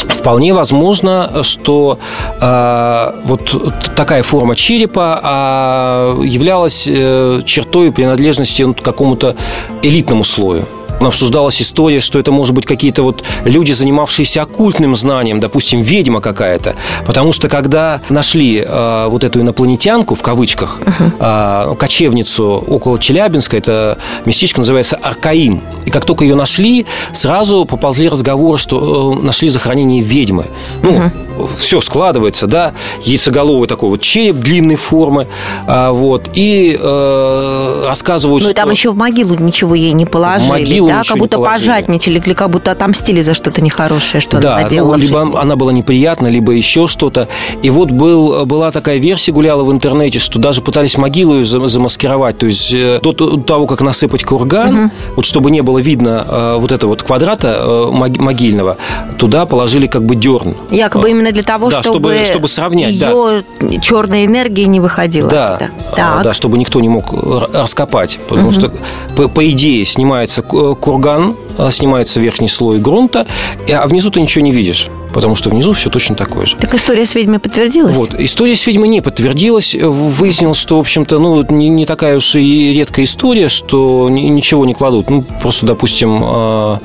Вполне 0.08 0.52
возможно, 0.52 1.42
что 1.42 1.98
э, 2.40 3.12
вот 3.24 3.72
такая 3.96 4.22
форма 4.22 4.54
черепа 4.54 5.20
а, 5.22 6.20
являлась 6.22 6.86
э, 6.88 7.40
чертой 7.44 7.90
принадлежности 7.92 8.62
ну, 8.62 8.74
к 8.74 8.82
какому-то 8.82 9.36
элитному 9.80 10.22
слою. 10.24 10.66
Обсуждалась 11.06 11.60
история, 11.60 12.00
что 12.00 12.18
это 12.18 12.32
может 12.32 12.54
быть 12.54 12.66
какие-то 12.66 13.02
вот 13.02 13.22
люди, 13.44 13.72
занимавшиеся 13.72 14.42
оккультным 14.42 14.94
знанием, 14.96 15.40
допустим, 15.40 15.80
ведьма 15.80 16.20
какая-то. 16.20 16.74
Потому 17.06 17.32
что 17.32 17.48
когда 17.48 18.00
нашли 18.08 18.64
э, 18.66 19.06
вот 19.08 19.24
эту 19.24 19.40
инопланетянку, 19.40 20.14
в 20.14 20.22
кавычках, 20.22 20.80
э, 21.18 21.74
кочевницу 21.78 22.64
около 22.66 22.98
Челябинска, 22.98 23.56
это 23.56 23.98
местечко 24.24 24.60
называется 24.60 24.96
Аркаим. 24.96 25.62
И 25.84 25.90
как 25.90 26.04
только 26.04 26.24
ее 26.24 26.34
нашли, 26.34 26.86
сразу 27.12 27.64
поползли 27.64 28.08
разговоры, 28.08 28.58
что 28.58 29.16
э, 29.18 29.24
нашли 29.24 29.48
захоронение 29.48 30.02
ведьмы. 30.02 30.46
Ну, 30.82 31.10
все 31.56 31.80
складывается, 31.80 32.46
да, 32.46 32.72
яйцеголовый 33.02 33.68
такой 33.68 33.90
вот 33.90 34.00
череп 34.00 34.36
длинной 34.36 34.76
формы, 34.76 35.26
а, 35.66 35.92
вот, 35.92 36.30
и 36.34 36.78
э, 36.80 37.84
рассказывают, 37.86 38.44
Ну, 38.44 38.50
и 38.50 38.54
там 38.54 38.70
еще 38.70 38.90
в 38.90 38.96
могилу 38.96 39.34
ничего 39.34 39.74
ей 39.74 39.92
не 39.92 40.06
положили, 40.06 40.50
могилу 40.50 40.88
да? 40.88 41.02
Как 41.06 41.18
будто 41.18 41.38
пожадничали, 41.38 42.18
или 42.18 42.32
как 42.34 42.50
будто 42.50 42.70
отомстили 42.70 43.22
за 43.22 43.34
что-то 43.34 43.60
нехорошее, 43.60 44.20
что 44.20 44.38
да, 44.38 44.52
она 44.52 44.58
ну, 44.58 44.64
наделала. 44.64 44.94
в 44.94 44.98
либо 44.98 45.40
она 45.40 45.56
была 45.56 45.72
неприятна, 45.72 46.28
либо 46.28 46.52
еще 46.52 46.88
что-то. 46.88 47.28
И 47.62 47.70
вот 47.70 47.90
был, 47.90 48.46
была 48.46 48.70
такая 48.70 48.98
версия, 48.98 49.32
гуляла 49.32 49.64
в 49.64 49.72
интернете, 49.72 50.18
что 50.18 50.38
даже 50.38 50.62
пытались 50.62 50.96
могилу 50.96 51.34
ее 51.34 51.44
зам- 51.44 51.68
замаскировать. 51.68 52.38
То 52.38 52.46
есть 52.46 52.72
э, 52.72 53.00
до 53.02 53.12
того, 53.38 53.66
как 53.66 53.80
насыпать 53.80 54.24
курган, 54.24 54.90
вот 55.16 55.24
чтобы 55.24 55.50
не 55.50 55.62
было 55.62 55.78
видно 55.78 56.24
э, 56.28 56.56
вот 56.58 56.72
этого 56.72 56.90
вот 56.90 57.02
квадрата 57.02 57.56
э, 57.58 57.90
мог- 57.92 58.18
могильного, 58.18 58.76
туда 59.18 59.46
положили 59.46 59.86
как 59.86 60.04
бы 60.04 60.14
дерн. 60.14 60.54
Якобы 60.70 61.10
именно 61.10 61.21
для 61.30 61.42
того, 61.44 61.70
да, 61.70 61.82
чтобы, 61.82 62.10
чтобы- 62.14 62.24
чтобы 62.24 62.48
сравнять, 62.48 62.98
да. 62.98 63.10
ее 63.10 63.44
черная 63.80 64.24
энергия 64.24 64.66
не 64.66 64.80
выходила. 64.80 65.28
Да, 65.30 65.54
оттуда. 65.54 65.70
а, 65.96 66.22
да, 66.24 66.32
чтобы 66.32 66.58
никто 66.58 66.80
не 66.80 66.88
мог 66.88 67.12
раскопать. 67.54 68.18
Потому 68.28 68.50
что, 68.50 68.72
по, 69.16 69.28
по 69.28 69.48
идее, 69.50 69.84
снимается 69.84 70.42
ку- 70.42 70.74
курган, 70.74 71.36
а, 71.58 71.70
снимается 71.70 72.18
верхний 72.18 72.48
слой 72.48 72.78
грунта, 72.80 73.26
а 73.70 73.86
внизу 73.86 74.10
ты 74.10 74.20
ничего 74.20 74.44
не 74.44 74.52
видишь. 74.52 74.88
Потому 75.14 75.34
что 75.34 75.50
внизу 75.50 75.74
все 75.74 75.90
точно 75.90 76.16
такое 76.16 76.46
же. 76.46 76.56
Так 76.56 76.74
история 76.74 77.04
с 77.04 77.14
ведьмой 77.14 77.38
подтвердилась? 77.38 77.94
Вот. 77.94 78.14
История 78.18 78.56
с 78.56 78.66
ведьмой 78.66 78.88
не 78.88 79.02
подтвердилась. 79.02 79.74
Выяснилось, 79.74 80.56
что, 80.56 80.78
в 80.78 80.80
общем-то, 80.80 81.18
ну, 81.18 81.44
не, 81.50 81.68
не 81.68 81.84
такая 81.84 82.16
уж 82.16 82.34
и 82.34 82.72
редкая 82.72 83.04
история, 83.04 83.50
что 83.50 84.08
ни- 84.08 84.22
ничего 84.22 84.64
не 84.64 84.72
кладут. 84.72 85.10
Ну, 85.10 85.22
просто, 85.42 85.66
допустим, 85.66 86.18
а, 86.24 86.78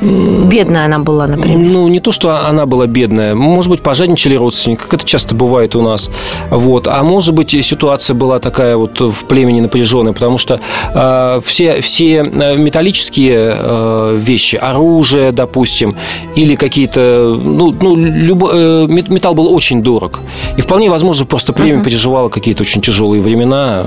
Бедная 0.00 0.84
она 0.86 0.98
была, 0.98 1.26
например. 1.26 1.58
ну, 1.58 1.88
не 1.88 2.00
то, 2.00 2.12
что 2.12 2.46
она 2.46 2.66
была 2.66 2.86
бедная. 2.86 3.34
Может 3.34 3.70
быть, 3.70 3.80
пожадничали 3.82 4.34
родственники, 4.34 4.80
как 4.80 4.94
это 4.94 5.04
часто 5.04 5.34
бывает 5.34 5.74
у 5.74 5.82
нас. 5.82 6.10
Вот. 6.50 6.86
А 6.86 7.02
может 7.02 7.34
быть, 7.34 7.50
ситуация 7.64 8.14
была 8.14 8.38
такая 8.38 8.76
вот 8.76 9.00
в 9.00 9.24
племени 9.24 9.60
напряженная, 9.60 10.12
потому 10.12 10.38
что 10.38 10.60
э, 10.94 11.40
все, 11.44 11.80
все 11.80 12.16
э, 12.16 12.56
металлические 12.56 13.54
э, 13.56 14.18
вещи, 14.20 14.56
оружие, 14.56 15.32
допустим, 15.32 15.96
или 16.34 16.54
какие-то... 16.56 17.38
Ну, 17.42 17.74
ну 17.80 17.96
любо- 17.96 18.50
э, 18.52 18.86
мет- 18.88 19.08
металл 19.08 19.34
был 19.34 19.52
очень 19.52 19.82
дорог. 19.82 20.20
И 20.56 20.60
вполне 20.60 20.90
возможно, 20.90 21.24
просто 21.24 21.52
племя 21.52 21.82
переживало 21.82 22.28
какие-то 22.28 22.62
очень 22.62 22.82
тяжелые 22.82 23.22
времена. 23.22 23.84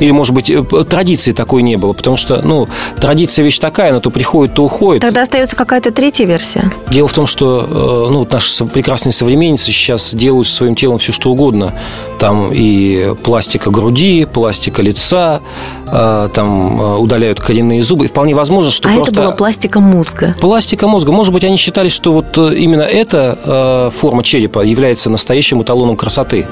Или, 0.00 0.10
может 0.10 0.34
быть, 0.34 0.50
э, 0.50 0.62
традиции 0.88 1.32
такой 1.32 1.62
не 1.62 1.76
было. 1.76 1.92
Потому 1.92 2.16
что, 2.16 2.40
ну, 2.42 2.68
традиция 3.00 3.44
вещь 3.44 3.58
такая, 3.58 3.90
она 3.90 4.00
то 4.00 4.10
приходит, 4.10 4.54
то 4.54 4.64
уходит. 4.64 5.02
Тогда 5.02 5.19
остается 5.22 5.56
какая-то 5.56 5.90
третья 5.90 6.24
версия. 6.24 6.72
Дело 6.90 7.08
в 7.08 7.12
том, 7.12 7.26
что 7.26 7.60
э, 7.60 8.12
ну, 8.12 8.20
вот 8.20 8.32
наши 8.32 8.64
прекрасные 8.64 9.12
современницы 9.12 9.66
сейчас 9.66 10.14
делают 10.14 10.48
со 10.48 10.56
своим 10.56 10.74
телом 10.74 10.98
все, 10.98 11.12
что 11.12 11.30
угодно. 11.30 11.72
Там 12.18 12.50
и 12.52 13.14
пластика 13.22 13.70
груди, 13.70 14.26
пластика 14.30 14.82
лица, 14.82 15.40
э, 15.86 16.28
там 16.34 16.80
э, 16.80 16.96
удаляют 16.96 17.40
коренные 17.40 17.82
зубы. 17.82 18.06
И 18.06 18.08
вполне 18.08 18.34
возможно, 18.34 18.70
что 18.70 18.88
а 18.88 18.92
просто... 18.94 19.12
это 19.12 19.22
была 19.22 19.32
пластика 19.32 19.80
мозга. 19.80 20.36
Пластика 20.40 20.86
мозга. 20.86 21.12
Может 21.12 21.32
быть, 21.32 21.44
они 21.44 21.56
считали, 21.56 21.88
что 21.88 22.12
вот 22.12 22.36
именно 22.36 22.82
эта 22.82 23.90
форма 23.96 24.22
черепа 24.22 24.60
является 24.60 25.10
настоящим 25.10 25.62
эталоном 25.62 25.96
красоты. 25.96 26.46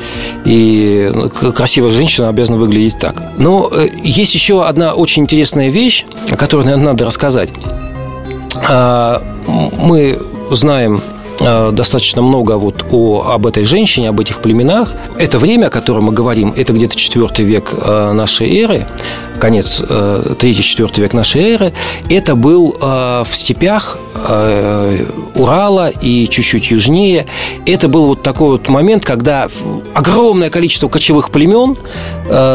И 0.44 1.12
красивая 1.54 1.90
женщина 1.90 2.28
обязана 2.28 2.59
выглядеть 2.59 2.98
так. 2.98 3.22
Но 3.38 3.70
есть 4.02 4.35
еще 4.35 4.64
одна 4.64 4.94
очень 4.94 5.22
интересная 5.22 5.70
вещь, 5.70 6.04
о 6.31 6.37
которой 6.37 6.64
наверное, 6.64 6.92
надо 6.92 7.04
рассказать. 7.04 7.50
А, 8.68 9.23
мы 9.47 10.18
знаем 10.51 11.03
Э, 11.40 11.71
достаточно 11.73 12.23
много 12.23 12.59
вот 12.59 12.85
о, 12.90 13.31
об 13.31 13.47
этой 13.47 13.64
женщине, 13.64 14.09
об 14.09 14.21
этих 14.21 14.40
племенах. 14.40 14.92
Это 15.18 15.38
время, 15.38 15.66
о 15.66 15.71
котором 15.71 16.05
мы 16.05 16.12
говорим, 16.12 16.53
это 16.57 16.73
где-то 16.73 16.97
4 16.97 17.44
век 17.44 17.75
э, 17.75 18.12
нашей 18.12 18.59
эры, 18.59 18.87
конец 19.38 19.81
3-4 19.81 20.90
э, 20.98 21.01
век 21.03 21.12
нашей 21.12 21.53
эры. 21.53 21.72
Это 22.09 22.35
был 22.35 22.77
в 22.79 23.29
степях 23.33 23.98
Урала 25.35 25.88
и 25.88 26.29
чуть-чуть 26.29 26.70
южнее. 26.70 27.27
Это 27.66 27.88
был 27.88 28.07
вот 28.07 28.22
такой 28.22 28.51
вот 28.51 28.68
момент, 28.68 29.05
когда 29.05 29.48
огромное 29.94 30.51
количество 30.51 30.88
кочевых 30.88 31.31
племен 31.31 31.77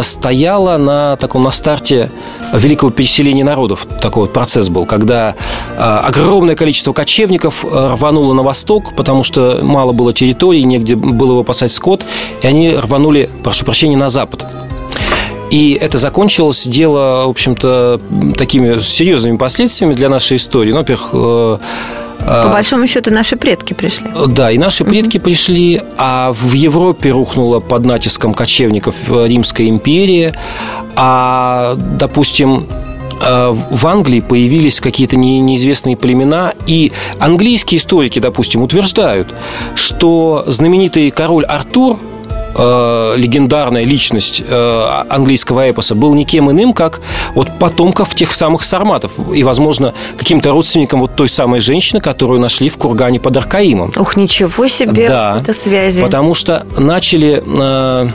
стояло 0.04 0.78
на 0.78 1.16
таком 1.18 1.44
на 1.44 1.52
старте 1.52 2.12
великого 2.54 2.92
переселения 2.92 3.44
народов. 3.44 3.88
Такой 4.02 4.24
вот 4.24 4.34
процесс 4.34 4.70
был, 4.70 4.86
когда 4.86 5.36
огромное 5.78 6.56
количество 6.56 6.94
кочевников 6.94 7.64
рвануло 7.64 8.34
на 8.34 8.44
восток, 8.44 8.94
потому 8.96 9.24
что 9.24 9.60
мало 9.64 9.94
было 9.94 10.14
территории, 10.14 10.62
негде 10.62 10.96
было 10.96 11.34
выпасать 11.34 11.72
скот, 11.72 12.02
и 12.42 12.48
они 12.48 12.74
рванули, 12.76 13.30
прошу 13.44 13.66
прощения, 13.66 13.98
на 13.98 14.10
запад. 14.10 14.46
И 15.54 15.78
это 15.80 16.00
закончилось 16.00 16.66
дело, 16.66 17.26
в 17.28 17.30
общем-то, 17.30 18.02
такими 18.36 18.80
серьезными 18.80 19.38
последствиями 19.38 19.94
для 19.94 20.10
нашей 20.10 20.38
истории. 20.38 20.72
Ну, 20.72 20.78
во-первых, 20.78 21.10
э, 21.14 21.58
э, 22.22 22.44
по 22.44 22.50
большому 22.50 22.88
счету 22.88 23.12
наши 23.12 23.36
предки 23.36 23.74
пришли. 23.74 24.08
Да, 24.30 24.50
и 24.50 24.58
наши 24.58 24.84
предки 24.84 25.18
угу. 25.18 25.26
пришли, 25.26 25.80
а 25.98 26.34
в 26.34 26.54
Европе 26.54 27.12
рухнула 27.12 27.60
под 27.60 27.86
натиском 27.86 28.34
кочевников 28.34 28.96
Римская 29.08 29.68
империя, 29.68 30.34
а, 30.96 31.76
допустим, 31.78 32.68
Э, 33.24 33.52
в 33.52 33.88
Англии 33.88 34.20
появились 34.20 34.82
какие-то 34.82 35.16
неизвестные 35.16 35.96
племена, 35.96 36.54
и 36.68 36.92
английские 37.20 37.78
историки, 37.80 38.20
допустим, 38.20 38.62
утверждают, 38.62 39.34
что 39.76 40.44
знаменитый 40.48 41.10
король 41.12 41.46
Артур, 41.46 42.00
э, 42.56 43.14
легендарная 43.18 43.84
личность 43.84 44.44
э, 44.46 45.04
английского 45.10 45.70
эпоса, 45.70 45.96
был 45.96 46.14
никем 46.14 46.50
иным, 46.52 46.74
как 46.74 47.02
вот 47.36 47.60
потомков 47.60 48.16
тех 48.16 48.32
самых 48.32 48.64
сарматов. 48.64 49.12
И, 49.34 49.44
возможно, 49.44 49.94
каким-то 50.18 50.52
родственником 50.52 51.00
вот 51.00 51.16
той 51.16 51.30
самой 51.30 51.60
женщины, 51.60 52.00
которую 52.02 52.40
нашли 52.40 52.70
в 52.70 52.78
кургане 52.78 53.20
под 53.20 53.38
Аркаимом. 53.38 53.94
Ух, 53.96 54.16
ничего 54.16 54.68
себе, 54.68 55.08
да, 55.08 55.40
это 55.42 55.54
связи. 55.54 56.02
Потому 56.02 56.34
что 56.36 56.66
начали 56.78 57.44
э, 57.46 58.08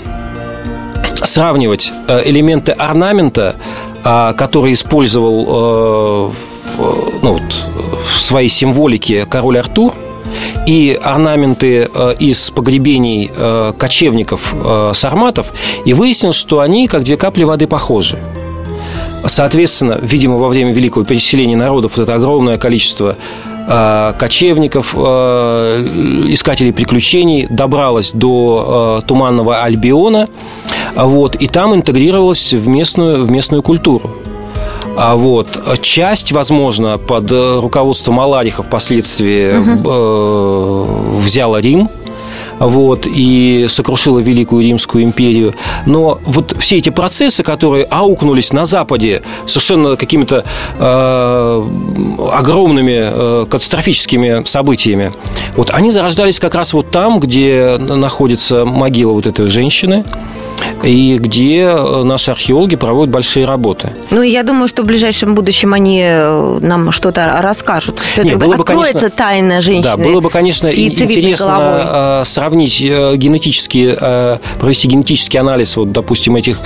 сравнивать 1.24 1.92
элементы 2.24 2.72
орнамента 2.72 3.56
а, 4.04 4.32
который 4.32 4.72
использовал 4.72 6.32
э, 6.78 6.82
ну, 7.22 7.32
вот, 7.32 7.66
в 8.14 8.20
своей 8.20 8.48
символике 8.48 9.26
король 9.26 9.58
Артур, 9.58 9.92
и 10.66 10.98
орнаменты 11.02 11.88
э, 11.92 12.14
из 12.18 12.50
погребений 12.50 13.30
э, 13.34 13.72
кочевников 13.76 14.54
сарматов, 14.94 15.52
и 15.84 15.94
выяснилось, 15.94 16.36
что 16.36 16.60
они 16.60 16.88
как 16.88 17.04
две 17.04 17.16
капли 17.16 17.44
воды 17.44 17.66
похожи. 17.66 18.18
Соответственно, 19.26 19.98
видимо, 20.00 20.36
во 20.36 20.48
время 20.48 20.72
великого 20.72 21.04
переселения 21.04 21.56
народов 21.56 21.96
вот 21.96 22.02
это 22.04 22.14
огромное 22.14 22.58
количество 22.58 23.16
кочевников, 23.66 24.94
искателей 24.94 26.72
приключений 26.72 27.46
добралось 27.50 28.12
до 28.14 29.02
Туманного 29.06 29.62
Альбиона, 29.62 30.28
вот, 30.94 31.36
и 31.36 31.46
там 31.46 31.74
интегрировалась 31.74 32.54
в 32.54 32.66
местную, 32.66 33.26
в 33.26 33.30
местную 33.30 33.62
культуру. 33.62 34.10
А 35.00 35.14
вот 35.14 35.78
часть, 35.80 36.32
возможно, 36.32 36.98
под 36.98 37.30
руководством 37.30 38.18
Алариха 38.18 38.64
впоследствии 38.64 39.56
угу. 39.56 39.88
э, 39.88 41.20
взяла 41.22 41.60
Рим, 41.60 41.88
вот, 42.58 43.06
и 43.06 43.66
сокрушила 43.68 44.18
Великую 44.18 44.64
Римскую 44.64 45.04
империю. 45.04 45.54
Но 45.86 46.18
вот 46.24 46.56
все 46.58 46.78
эти 46.78 46.90
процессы, 46.90 47.44
которые 47.44 47.84
аукнулись 47.84 48.52
на 48.52 48.66
Западе 48.66 49.22
совершенно 49.46 49.94
какими-то 49.94 50.44
э, 50.78 51.66
огромными 52.32 52.98
э, 52.98 53.46
катастрофическими 53.48 54.42
событиями, 54.46 55.12
вот 55.56 55.70
они 55.70 55.92
зарождались 55.92 56.40
как 56.40 56.56
раз 56.56 56.72
вот 56.72 56.90
там, 56.90 57.20
где 57.20 57.78
находится 57.78 58.64
могила 58.64 59.12
вот 59.12 59.28
этой 59.28 59.46
женщины, 59.46 60.04
и 60.82 61.16
где 61.18 61.62
э, 61.62 62.02
наши 62.04 62.30
археологи 62.30 62.76
проводят 62.76 63.12
большие 63.12 63.46
работы. 63.46 63.92
Ну, 64.10 64.22
я 64.22 64.42
думаю, 64.42 64.68
что 64.68 64.82
в 64.82 64.86
ближайшем 64.86 65.34
будущем 65.34 65.74
они 65.74 66.02
э, 66.02 66.58
нам 66.60 66.90
что-то 66.92 67.38
расскажут. 67.40 67.98
Все-таки 67.98 68.36
было 68.36 68.54
бы, 68.54 68.62
откроется 68.62 68.94
конечно, 68.94 69.10
тайна 69.10 69.60
женщины. 69.60 69.82
Да, 69.82 69.96
было 69.96 70.20
бы, 70.20 70.30
конечно, 70.30 70.68
интересно 70.68 71.46
головой. 71.46 71.82
Э, 71.84 72.22
сравнить 72.24 72.80
генетически, 72.80 73.96
провести 74.58 74.88
генетический 74.88 75.40
анализ, 75.40 75.76
вот, 75.76 75.92
допустим, 75.92 76.36
этих 76.36 76.60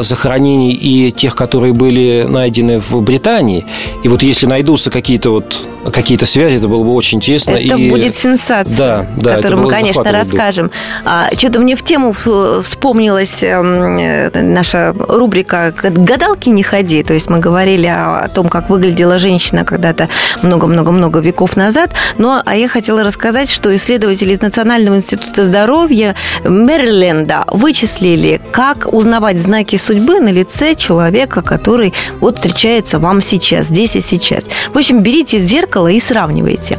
захоронений 0.00 0.72
и 0.72 1.10
тех, 1.12 1.34
которые 1.34 1.72
были 1.72 2.26
найдены 2.28 2.80
в 2.80 3.00
Британии. 3.00 3.64
И 4.02 4.08
вот 4.08 4.22
если 4.22 4.46
найдутся 4.46 4.90
какие-то 4.90 5.30
вот 5.30 5.62
какие-то 5.92 6.26
связи, 6.26 6.56
это 6.56 6.68
было 6.68 6.84
бы 6.84 6.92
очень 6.94 7.18
интересно. 7.18 7.52
Это 7.52 7.76
и... 7.76 7.90
будет 7.90 8.16
сенсация, 8.16 8.76
да, 8.76 9.06
да, 9.16 9.36
которую 9.36 9.64
мы, 9.64 9.70
конечно, 9.70 10.10
расскажем. 10.10 10.70
А, 11.04 11.30
что-то 11.36 11.60
мне 11.60 11.76
в 11.76 11.82
тему 11.82 12.12
вспомнилась 12.12 13.42
эм, 13.42 13.98
э, 13.98 14.30
наша 14.42 14.94
рубрика 14.96 15.72
«Гадалки 15.82 16.48
не 16.48 16.62
ходи». 16.62 17.02
То 17.02 17.14
есть 17.14 17.28
мы 17.28 17.38
говорили 17.38 17.86
о 17.86 18.28
том, 18.32 18.48
как 18.48 18.70
выглядела 18.70 19.18
женщина 19.18 19.64
когда-то 19.64 20.08
много-много-много 20.42 21.20
веков 21.20 21.56
назад. 21.56 21.90
Но 22.18 22.42
а 22.44 22.56
я 22.56 22.68
хотела 22.68 23.02
рассказать, 23.02 23.50
что 23.50 23.74
исследователи 23.74 24.32
из 24.32 24.40
Национального 24.40 24.96
института 24.96 25.44
здоровья 25.44 26.14
Мэриленда 26.44 27.44
вычислили, 27.48 28.40
как 28.50 28.92
узнавать 28.92 29.38
знаки 29.38 29.76
судьбы 29.76 30.20
на 30.20 30.28
лице 30.28 30.74
человека, 30.74 31.42
который 31.42 31.92
вот 32.20 32.36
встречается 32.36 32.98
вам 32.98 33.20
сейчас, 33.20 33.66
здесь 33.66 33.96
и 33.96 34.00
сейчас. 34.00 34.44
В 34.72 34.78
общем, 34.78 35.00
берите 35.00 35.38
зеркало 35.38 35.77
зеркало 35.78 35.88
и 35.88 36.00
сравниваете. 36.00 36.78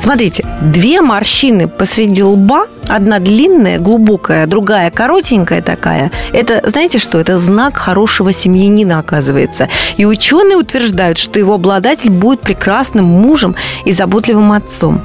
Смотрите, 0.00 0.44
две 0.62 1.00
морщины 1.00 1.68
посреди 1.68 2.22
лба, 2.22 2.66
одна 2.88 3.18
длинная, 3.18 3.78
глубокая, 3.78 4.46
другая 4.46 4.90
коротенькая 4.90 5.62
такая. 5.62 6.10
Это, 6.32 6.62
знаете 6.68 6.98
что, 6.98 7.18
это 7.18 7.38
знак 7.38 7.76
хорошего 7.76 8.32
семьянина, 8.32 8.98
оказывается. 8.98 9.68
И 9.96 10.04
ученые 10.04 10.56
утверждают, 10.56 11.18
что 11.18 11.38
его 11.38 11.54
обладатель 11.54 12.10
будет 12.10 12.40
прекрасным 12.40 13.06
мужем 13.06 13.56
и 13.84 13.92
заботливым 13.92 14.52
отцом. 14.52 15.02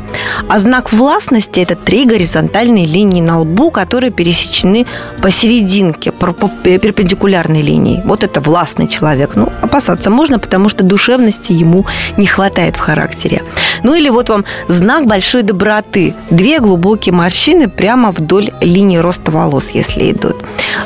А 0.48 0.60
знак 0.60 0.92
властности– 0.92 1.60
это 1.62 1.76
три 1.76 2.06
горизонтальные 2.06 2.86
линии 2.86 3.22
на 3.22 3.40
лбу, 3.40 3.72
которые 3.72 4.12
пересечены 4.12 4.86
посерединке, 5.22 6.12
перпендикулярной 6.12 7.62
линии. 7.62 8.02
Вот 8.06 8.24
это 8.24 8.42
властный 8.42 8.88
человек. 8.88 9.32
Ну, 9.36 9.52
опасаться 9.62 10.10
можно, 10.10 10.40
потому 10.40 10.70
что 10.70 10.84
душевности 10.84 11.52
ему 11.52 11.86
не 12.18 12.28
хватает 12.28 12.76
в 12.76 12.80
характере. 12.80 13.42
Ну 13.84 13.96
или 13.96 14.10
вот 14.10 14.30
вам 14.30 14.46
знак 14.68 15.06
большой 15.06 15.44
доброты. 15.44 16.14
Две 16.30 16.60
глубокие 16.60 17.14
морщины 17.14 17.71
прямо 17.76 18.12
вдоль 18.12 18.52
линии 18.62 18.98
роста 18.98 19.32
волос, 19.32 19.70
если 19.74 20.12
идут. 20.12 20.36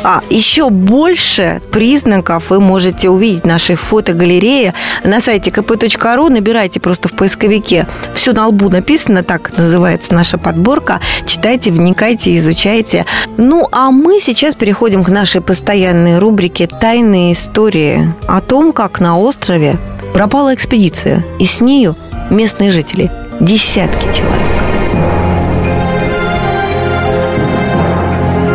А 0.03 0.21
еще 0.29 0.69
больше 0.69 1.61
признаков 1.71 2.49
вы 2.49 2.59
можете 2.59 3.09
увидеть 3.09 3.43
в 3.43 3.47
нашей 3.47 3.75
фотогалерее 3.75 4.73
на 5.03 5.19
сайте 5.21 5.51
kp.ru. 5.51 6.29
Набирайте 6.29 6.79
просто 6.79 7.09
в 7.09 7.13
поисковике. 7.13 7.87
Все 8.13 8.33
на 8.33 8.47
лбу 8.47 8.69
написано, 8.69 9.23
так 9.23 9.57
называется 9.57 10.13
наша 10.13 10.37
подборка. 10.37 11.01
Читайте, 11.25 11.71
вникайте, 11.71 12.35
изучайте. 12.37 13.05
Ну, 13.37 13.67
а 13.71 13.91
мы 13.91 14.19
сейчас 14.19 14.55
переходим 14.55 15.03
к 15.03 15.09
нашей 15.09 15.41
постоянной 15.41 16.19
рубрике 16.19 16.67
«Тайные 16.67 17.33
истории» 17.33 18.13
о 18.27 18.41
том, 18.41 18.73
как 18.73 18.99
на 18.99 19.17
острове 19.17 19.77
пропала 20.13 20.53
экспедиция, 20.53 21.25
и 21.39 21.45
с 21.45 21.59
нею 21.59 21.95
местные 22.29 22.71
жители. 22.71 23.11
Десятки 23.39 24.05
человек. 24.17 24.54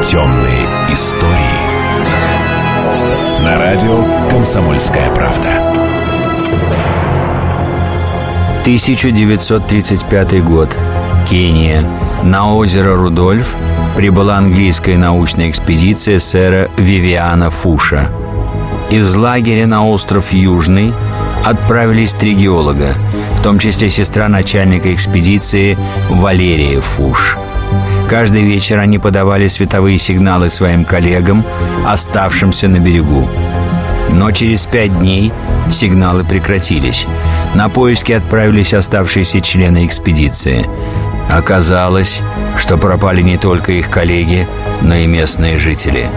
Темные 0.04 0.66
истории. 0.90 1.34
На 3.44 3.58
радио 3.58 4.04
«Комсомольская 4.30 5.12
правда». 5.14 5.48
1935 8.62 10.44
год. 10.44 10.76
Кения. 11.28 11.84
На 12.22 12.54
озеро 12.54 12.96
Рудольф 12.96 13.54
прибыла 13.96 14.38
английская 14.38 14.96
научная 14.96 15.50
экспедиция 15.50 16.18
сэра 16.18 16.70
Вивиана 16.76 17.50
Фуша. 17.50 18.08
Из 18.90 19.14
лагеря 19.14 19.66
на 19.66 19.86
остров 19.86 20.32
Южный 20.32 20.92
отправились 21.44 22.12
три 22.14 22.34
геолога– 22.34 22.94
в 23.40 23.42
том 23.42 23.58
числе 23.58 23.88
сестра 23.88 24.28
начальника 24.28 24.92
экспедиции 24.92 25.78
Валерия 26.10 26.82
Фуш. 26.82 27.38
Каждый 28.10 28.42
вечер 28.42 28.80
они 28.80 28.98
подавали 28.98 29.46
световые 29.46 29.96
сигналы 29.96 30.50
своим 30.50 30.84
коллегам, 30.84 31.44
оставшимся 31.86 32.66
на 32.66 32.80
берегу. 32.80 33.30
Но 34.10 34.32
через 34.32 34.66
пять 34.66 34.98
дней 34.98 35.32
сигналы 35.70 36.24
прекратились. 36.24 37.06
На 37.54 37.68
поиски 37.68 38.10
отправились 38.10 38.74
оставшиеся 38.74 39.40
члены 39.40 39.86
экспедиции. 39.86 40.68
Оказалось, 41.30 42.20
что 42.58 42.78
пропали 42.78 43.22
не 43.22 43.38
только 43.38 43.70
их 43.70 43.88
коллеги, 43.88 44.48
но 44.82 44.96
и 44.96 45.06
местные 45.06 45.56
жители. 45.56 46.10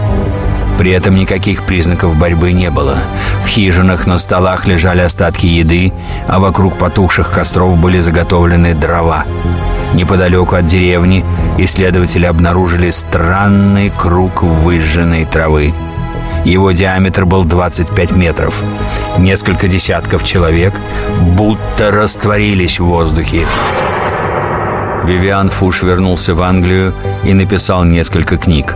При 0.76 0.90
этом 0.90 1.14
никаких 1.14 1.64
признаков 1.64 2.18
борьбы 2.18 2.50
не 2.50 2.70
было. 2.72 2.98
В 3.44 3.46
хижинах 3.46 4.08
на 4.08 4.18
столах 4.18 4.66
лежали 4.66 5.02
остатки 5.02 5.46
еды, 5.46 5.92
а 6.26 6.40
вокруг 6.40 6.76
потухших 6.76 7.30
костров 7.30 7.78
были 7.78 8.00
заготовлены 8.00 8.74
дрова. 8.74 9.24
Неподалеку 9.94 10.56
от 10.56 10.66
деревни 10.66 11.24
исследователи 11.56 12.26
обнаружили 12.26 12.90
странный 12.90 13.90
круг 13.90 14.42
выжженной 14.42 15.24
травы. 15.24 15.72
Его 16.44 16.72
диаметр 16.72 17.24
был 17.24 17.44
25 17.44 18.12
метров. 18.12 18.60
Несколько 19.18 19.68
десятков 19.68 20.24
человек 20.24 20.74
будто 21.20 21.90
растворились 21.90 22.80
в 22.80 22.84
воздухе. 22.84 23.46
Вивиан 25.04 25.48
Фуш 25.48 25.82
вернулся 25.82 26.34
в 26.34 26.42
Англию 26.42 26.94
и 27.24 27.32
написал 27.32 27.84
несколько 27.84 28.36
книг. 28.36 28.74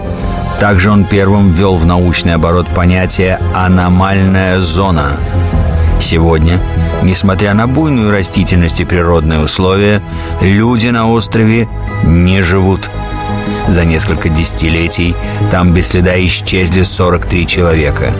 Также 0.60 0.90
он 0.90 1.04
первым 1.04 1.52
ввел 1.52 1.76
в 1.76 1.86
научный 1.86 2.34
оборот 2.34 2.66
понятие 2.68 3.40
«аномальная 3.54 4.60
зона». 4.60 5.18
Сегодня, 6.00 6.60
несмотря 7.02 7.54
на 7.54 7.66
буйную 7.66 8.10
растительность 8.10 8.80
и 8.80 8.84
природные 8.84 9.40
условия, 9.40 10.02
люди 10.40 10.88
на 10.88 11.10
острове 11.10 11.68
не 12.04 12.42
живут. 12.42 12.90
За 13.68 13.84
несколько 13.84 14.28
десятилетий 14.28 15.14
там 15.50 15.72
без 15.72 15.88
следа 15.88 16.18
исчезли 16.24 16.82
43 16.82 17.46
человека. 17.46 18.14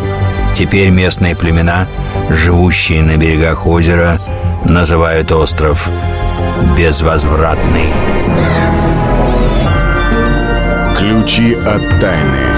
Теперь 0.55 0.91
местные 0.91 1.37
племена, 1.37 1.87
живущие 2.31 3.03
на 3.03 3.17
берегах 3.17 3.67
озера, 3.67 4.21
называют 4.64 5.33
остров 5.33 5.88
безвозвратный. 6.77 7.93
Ключи 10.99 11.55
от 11.55 12.01
тайны. 12.01 12.58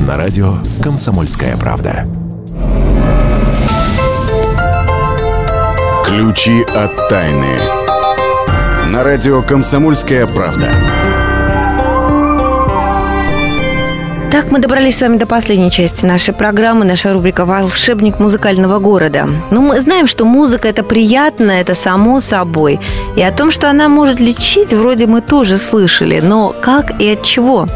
на 0.00 0.16
радио 0.16 0.56
«Комсомольская 0.82 1.56
правда». 1.56 2.06
Ключи 6.04 6.62
от 6.62 7.08
тайны. 7.08 7.58
На 8.88 9.02
радио 9.02 9.42
«Комсомольская 9.42 10.26
правда». 10.26 10.68
Так 14.30 14.50
мы 14.50 14.58
добрались 14.58 14.98
с 14.98 15.00
вами 15.00 15.16
до 15.16 15.26
последней 15.26 15.70
части 15.70 16.04
нашей 16.04 16.34
программы, 16.34 16.84
наша 16.84 17.12
рубрика 17.12 17.44
«Волшебник 17.44 18.18
музыкального 18.18 18.80
города». 18.80 19.28
Ну, 19.52 19.62
мы 19.62 19.80
знаем, 19.80 20.08
что 20.08 20.24
музыка– 20.24 20.66
это 20.70 20.82
приятно, 20.82 21.52
это 21.52 21.76
само 21.76 22.20
собой. 22.20 22.80
И 23.14 23.22
о 23.22 23.30
том, 23.30 23.52
что 23.52 23.70
она 23.70 23.88
может 23.88 24.18
лечить, 24.18 24.72
вроде 24.72 25.06
мы 25.06 25.20
тоже 25.20 25.56
слышали. 25.56 26.18
Но 26.18 26.52
как 26.60 27.00
и 27.00 27.12
от 27.12 27.22
чего? 27.22 27.68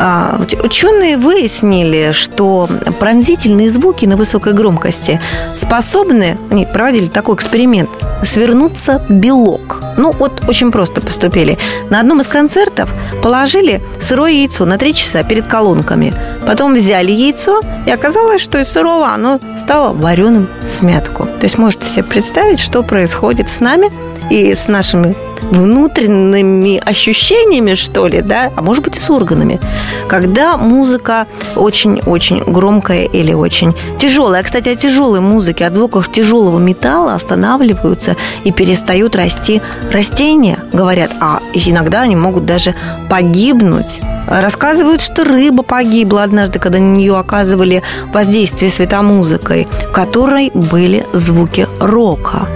А, 0.00 0.40
ученые 0.62 1.16
выяснили, 1.16 2.12
что 2.12 2.68
пронзительные 3.00 3.68
звуки 3.68 4.06
на 4.06 4.16
высокой 4.16 4.52
громкости 4.52 5.20
способны, 5.56 6.38
они 6.50 6.66
проводили 6.66 7.08
такой 7.08 7.34
эксперимент, 7.34 7.90
свернуться 8.22 9.04
белок. 9.08 9.80
Ну, 9.96 10.12
вот 10.12 10.48
очень 10.48 10.70
просто 10.70 11.00
поступили. 11.00 11.58
На 11.90 11.98
одном 11.98 12.20
из 12.20 12.28
концертов 12.28 12.88
положили 13.22 13.82
сырое 14.00 14.30
яйцо 14.30 14.64
на 14.64 14.78
три 14.78 14.94
часа 14.94 15.24
перед 15.24 15.48
колонками. 15.48 16.14
Потом 16.46 16.74
взяли 16.74 17.10
яйцо, 17.10 17.60
и 17.84 17.90
оказалось, 17.90 18.40
что 18.40 18.60
из 18.60 18.68
сырого 18.68 19.08
оно 19.08 19.40
стало 19.58 19.92
вареным 19.92 20.48
смятку. 20.64 21.24
То 21.24 21.42
есть 21.42 21.58
можете 21.58 21.88
себе 21.88 22.04
представить, 22.04 22.60
что 22.60 22.84
происходит 22.84 23.50
с 23.50 23.58
нами 23.58 23.90
и 24.30 24.54
с 24.54 24.68
нашими 24.68 25.14
внутренними 25.50 26.78
ощущениями, 26.78 27.74
что 27.74 28.06
ли, 28.06 28.20
да, 28.20 28.50
а 28.56 28.62
может 28.62 28.84
быть 28.84 28.96
и 28.96 29.00
с 29.00 29.08
органами, 29.10 29.60
когда 30.08 30.56
музыка 30.56 31.26
очень-очень 31.56 32.42
громкая 32.44 33.04
или 33.04 33.32
очень 33.32 33.74
тяжелая. 33.98 34.42
Кстати, 34.42 34.68
от 34.68 34.80
тяжелой 34.80 35.20
музыки, 35.20 35.62
от 35.62 35.74
звуков 35.74 36.10
тяжелого 36.12 36.58
металла 36.58 37.14
останавливаются 37.14 38.16
и 38.44 38.52
перестают 38.52 39.16
расти 39.16 39.62
растения, 39.92 40.58
говорят, 40.72 41.12
а 41.20 41.40
иногда 41.54 42.02
они 42.02 42.16
могут 42.16 42.44
даже 42.44 42.74
погибнуть. 43.08 44.00
Рассказывают, 44.28 45.00
что 45.00 45.24
рыба 45.24 45.62
погибла 45.62 46.22
однажды, 46.22 46.58
когда 46.58 46.78
на 46.78 46.94
нее 46.94 47.16
оказывали 47.16 47.82
воздействие 48.12 48.70
светомузыкой, 48.70 49.66
в 49.88 49.92
которой 49.92 50.50
были 50.52 51.06
звуки 51.14 51.66
рока. 51.80 52.46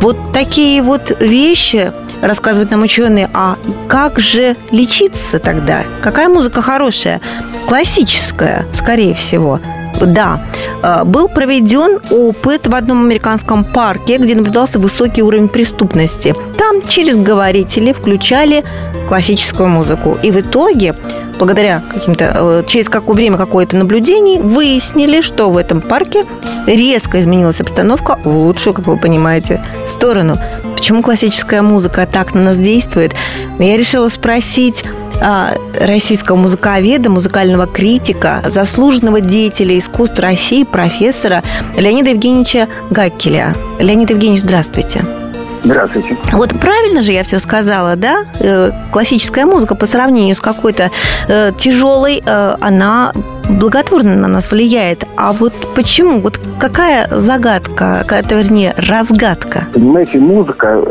Вот 0.00 0.16
такие 0.32 0.82
вот 0.82 1.16
вещи 1.20 1.92
рассказывают 2.20 2.70
нам 2.72 2.82
ученые, 2.82 3.30
а 3.32 3.56
как 3.88 4.18
же 4.18 4.56
лечиться 4.72 5.38
тогда? 5.38 5.84
Какая 6.02 6.28
музыка 6.28 6.62
хорошая? 6.62 7.20
Классическая, 7.68 8.66
скорее 8.74 9.14
всего. 9.14 9.60
Да, 10.00 10.42
э, 10.82 11.04
был 11.04 11.28
проведен 11.28 12.00
опыт 12.10 12.66
в 12.66 12.74
одном 12.74 13.04
американском 13.04 13.64
парке, 13.64 14.16
где 14.16 14.34
наблюдался 14.34 14.78
высокий 14.78 15.22
уровень 15.22 15.48
преступности. 15.48 16.34
Там 16.56 16.82
через 16.88 17.16
говорители 17.16 17.92
включали 17.92 18.64
классическую 19.08 19.68
музыку. 19.68 20.16
И 20.22 20.30
в 20.30 20.40
итоге 20.40 20.94
благодаря 21.40 21.82
каким-то, 21.90 22.32
э, 22.34 22.64
через 22.66 22.88
какое 22.90 23.16
время 23.16 23.38
какое-то 23.38 23.74
наблюдений, 23.74 24.38
выяснили, 24.38 25.22
что 25.22 25.50
в 25.50 25.56
этом 25.56 25.80
парке 25.80 26.26
резко 26.66 27.18
изменилась 27.18 27.60
обстановка 27.60 28.18
в 28.22 28.28
лучшую, 28.28 28.74
как 28.74 28.86
вы 28.86 28.98
понимаете, 28.98 29.64
сторону. 29.88 30.36
Почему 30.76 31.02
классическая 31.02 31.62
музыка 31.62 32.06
так 32.06 32.34
на 32.34 32.42
нас 32.42 32.58
действует? 32.58 33.14
Я 33.58 33.76
решила 33.78 34.08
спросить 34.10 34.84
а, 35.22 35.54
российского 35.78 36.36
музыковеда, 36.36 37.08
музыкального 37.08 37.66
критика, 37.66 38.42
заслуженного 38.46 39.20
деятеля 39.22 39.78
искусств 39.78 40.18
России, 40.18 40.64
профессора 40.64 41.42
Леонида 41.76 42.10
Евгеньевича 42.10 42.68
Гаккеля. 42.90 43.54
Леонид 43.78 44.10
Евгеньевич, 44.10 44.42
здравствуйте. 44.42 45.19
Здравствуйте. 45.62 46.16
Вот 46.32 46.58
правильно 46.58 47.02
же 47.02 47.12
я 47.12 47.22
все 47.22 47.38
сказала, 47.38 47.96
да? 47.96 48.24
Э, 48.40 48.70
классическая 48.92 49.44
музыка 49.44 49.74
по 49.74 49.86
сравнению 49.86 50.34
с 50.34 50.40
какой-то 50.40 50.90
э, 51.28 51.52
тяжелой, 51.58 52.22
э, 52.24 52.54
она 52.60 53.12
благотворно 53.48 54.14
на 54.16 54.28
нас 54.28 54.50
влияет. 54.50 55.04
А 55.16 55.32
вот 55.32 55.52
почему? 55.74 56.20
Вот 56.20 56.40
какая 56.58 57.08
загадка, 57.10 57.98
какая-то, 58.02 58.36
вернее, 58.36 58.74
разгадка? 58.76 59.66
Понимаете, 59.74 60.18
музыка 60.18 60.82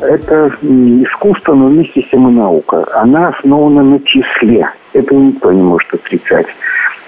это 0.00 0.50
искусство, 0.62 1.54
но 1.54 1.68
вместе 1.68 2.02
с 2.02 2.10
тем 2.10 2.28
и 2.28 2.32
наука. 2.32 2.84
Она 2.94 3.28
основана 3.28 3.82
на 3.82 4.00
числе. 4.00 4.70
Это 4.92 5.14
никто 5.14 5.52
не 5.52 5.62
может 5.62 5.92
отрицать. 5.94 6.46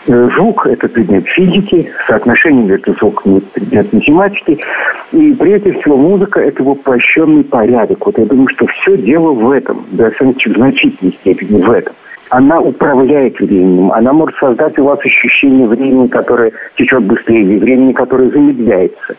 Э, 0.06 0.28
звук– 0.34 0.66
это 0.68 0.88
предмет 0.88 1.26
физики, 1.26 1.90
соотношение 2.06 2.64
между 2.64 2.94
звуками– 2.94 3.40
предмет 3.54 3.92
математики. 3.92 4.58
И 5.12 5.32
прежде 5.34 5.72
всего 5.72 5.96
музыка– 5.96 6.40
это 6.40 6.62
воплощенный 6.62 7.44
порядок. 7.44 8.06
Вот 8.06 8.18
я 8.18 8.24
думаю, 8.24 8.48
что 8.48 8.66
все 8.66 8.96
дело 8.96 9.32
в 9.32 9.50
этом, 9.50 9.84
достаточно 9.90 10.54
в 10.54 10.56
значительной 10.56 11.12
степени 11.12 11.60
в 11.60 11.70
этом. 11.70 11.92
Она 12.30 12.60
управляет 12.60 13.40
временем, 13.40 13.90
она 13.90 14.12
может 14.12 14.36
создать 14.36 14.78
у 14.78 14.84
вас 14.84 15.00
ощущение 15.00 15.66
времени, 15.66 16.06
которое 16.06 16.52
течет 16.76 17.02
быстрее, 17.02 17.58
времени, 17.58 17.92
которое 17.92 18.30
замедляется. 18.30 19.16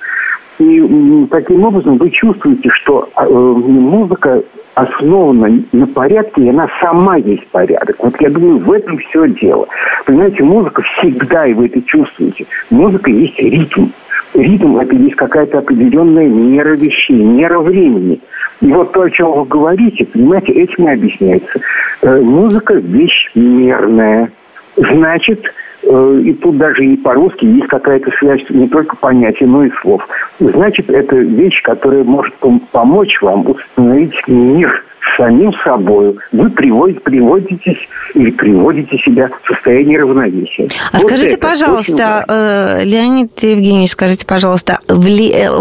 И 0.61 1.27
таким 1.31 1.63
образом 1.63 1.97
вы 1.97 2.11
чувствуете, 2.11 2.69
что 2.75 3.09
э, 3.17 3.25
музыка 3.27 4.43
основана 4.75 5.59
на 5.71 5.87
порядке, 5.87 6.43
и 6.43 6.49
она 6.49 6.67
сама 6.79 7.17
есть 7.17 7.47
порядок. 7.47 7.95
Вот 7.97 8.13
я 8.21 8.29
думаю, 8.29 8.59
в 8.59 8.71
этом 8.71 8.99
все 8.99 9.27
дело. 9.27 9.67
Понимаете, 10.05 10.43
музыка 10.43 10.83
всегда, 10.83 11.47
и 11.47 11.53
вы 11.53 11.65
это 11.65 11.81
чувствуете, 11.81 12.45
музыка 12.69 13.09
есть 13.09 13.39
ритм. 13.39 13.87
Ритм– 14.35 14.77
это 14.79 14.95
есть 14.95 15.15
какая-то 15.15 15.57
определенная 15.57 16.27
мера 16.27 16.75
вещей, 16.75 17.17
мера 17.17 17.59
времени. 17.59 18.21
И 18.61 18.71
вот 18.71 18.91
то, 18.91 19.01
о 19.01 19.09
чем 19.09 19.31
вы 19.31 19.45
говорите, 19.45 20.05
понимаете, 20.05 20.53
этим 20.53 20.87
и 20.87 20.93
объясняется. 20.93 21.59
Э, 22.03 22.21
музыка– 22.21 22.73
вещь 22.75 23.31
мерная. 23.33 24.31
Значит, 24.77 25.43
и 25.83 26.33
тут 26.33 26.57
даже 26.57 26.85
и 26.85 26.97
по-русски 26.97 27.45
есть 27.45 27.67
какая-то 27.67 28.11
связь 28.19 28.41
не 28.49 28.67
только 28.67 28.95
понятий, 28.95 29.45
но 29.45 29.65
и 29.65 29.71
слов. 29.81 30.07
Значит, 30.39 30.89
это 30.89 31.15
вещь, 31.15 31.61
которая 31.63 32.03
может 32.03 32.33
помочь 32.71 33.21
вам 33.21 33.49
установить 33.49 34.15
мир 34.27 34.83
самим 35.17 35.53
собой 35.63 36.17
вы 36.31 36.49
приводите, 36.49 36.99
приводитесь 36.99 37.89
или 38.13 38.31
приводите 38.31 38.97
себя 38.97 39.29
в 39.29 39.47
состояние 39.47 39.99
равновесия. 39.99 40.67
А 40.91 40.97
вот 40.97 41.07
скажите, 41.07 41.37
пожалуйста, 41.37 42.25
э, 42.27 42.83
Леонид 42.83 43.31
Евгеньевич, 43.41 43.91
скажите, 43.91 44.25
пожалуйста, 44.25 44.79
э, 44.87 44.93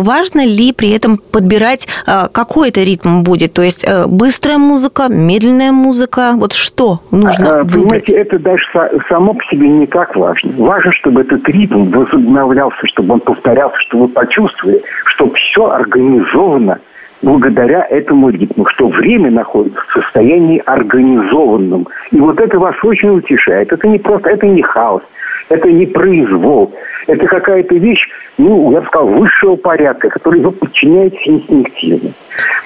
важно 0.00 0.44
ли 0.44 0.72
при 0.72 0.90
этом 0.90 1.18
подбирать 1.18 1.88
э, 2.06 2.28
какой 2.32 2.68
это 2.68 2.82
ритм 2.82 3.22
будет? 3.22 3.52
То 3.54 3.62
есть 3.62 3.86
быстрая 4.06 4.58
музыка, 4.58 5.06
медленная 5.08 5.72
музыка, 5.72 6.32
вот 6.36 6.52
что 6.52 7.00
нужно 7.10 7.60
а, 7.60 7.62
выбрать? 7.62 8.04
Понимаете, 8.06 8.16
это 8.16 8.38
даже 8.38 8.62
само 9.08 9.34
по 9.34 9.44
себе 9.44 9.68
не 9.68 9.86
так 9.86 10.16
важно. 10.16 10.52
Важно, 10.56 10.92
чтобы 10.92 11.22
этот 11.22 11.48
ритм 11.48 11.84
возобновлялся, 11.84 12.86
чтобы 12.86 13.14
он 13.14 13.20
повторялся, 13.20 13.76
чтобы 13.80 14.06
вы 14.06 14.08
почувствовали, 14.08 14.82
что 15.06 15.30
все 15.32 15.66
организовано 15.66 16.78
благодаря 17.22 17.86
этому 17.88 18.30
ритму, 18.30 18.66
что 18.66 18.88
время 18.88 19.30
находится 19.30 19.80
в 19.88 19.92
состоянии 19.92 20.62
организованном. 20.64 21.86
И 22.10 22.20
вот 22.20 22.40
это 22.40 22.58
вас 22.58 22.76
очень 22.82 23.10
утешает. 23.10 23.72
Это 23.72 23.88
не 23.88 23.98
просто, 23.98 24.30
это 24.30 24.46
не 24.46 24.62
хаос, 24.62 25.02
это 25.48 25.70
не 25.70 25.86
произвол. 25.86 26.72
Это 27.06 27.26
какая-то 27.26 27.74
вещь, 27.74 28.08
ну, 28.38 28.72
я 28.72 28.80
бы 28.80 28.86
сказал, 28.86 29.08
высшего 29.08 29.56
порядка, 29.56 30.08
который 30.08 30.40
вы 30.40 30.50
подчиняетесь 30.50 31.26
инстинктивно. 31.26 32.10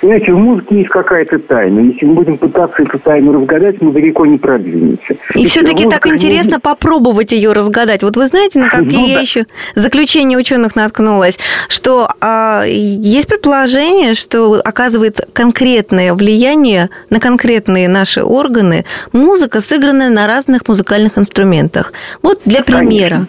Понимаете, 0.00 0.32
в 0.32 0.38
музыке 0.38 0.76
есть 0.76 0.90
какая-то 0.90 1.38
тайна. 1.38 1.80
Если 1.80 2.04
мы 2.04 2.14
будем 2.14 2.36
пытаться 2.36 2.82
эту 2.82 2.98
тайну 2.98 3.32
разгадать, 3.32 3.80
мы 3.80 3.92
далеко 3.92 4.26
не 4.26 4.38
продвинемся. 4.38 5.16
И 5.34 5.46
все-таки 5.46 5.88
так 5.88 6.06
интересно 6.06 6.54
не... 6.54 6.60
попробовать 6.60 7.32
ее 7.32 7.52
разгадать. 7.52 8.02
Вот 8.02 8.16
вы 8.16 8.26
знаете, 8.26 8.58
на 8.58 8.68
какие 8.68 8.98
ну, 8.98 9.06
я 9.06 9.14
да. 9.16 9.20
еще 9.20 9.46
заключения 9.74 10.36
ученых 10.36 10.76
наткнулась, 10.76 11.38
что 11.68 12.08
а, 12.20 12.64
есть 12.66 13.28
предположение, 13.28 14.14
что 14.14 14.60
оказывает 14.64 15.26
конкретное 15.32 16.12
влияние 16.14 16.90
на 17.10 17.20
конкретные 17.20 17.88
наши 17.88 18.22
органы 18.22 18.84
музыка, 19.12 19.60
сыгранная 19.60 20.10
на 20.10 20.26
разных 20.26 20.68
музыкальных 20.68 21.18
инструментах. 21.18 21.92
Вот 22.22 22.40
для 22.44 22.62
примера. 22.62 23.26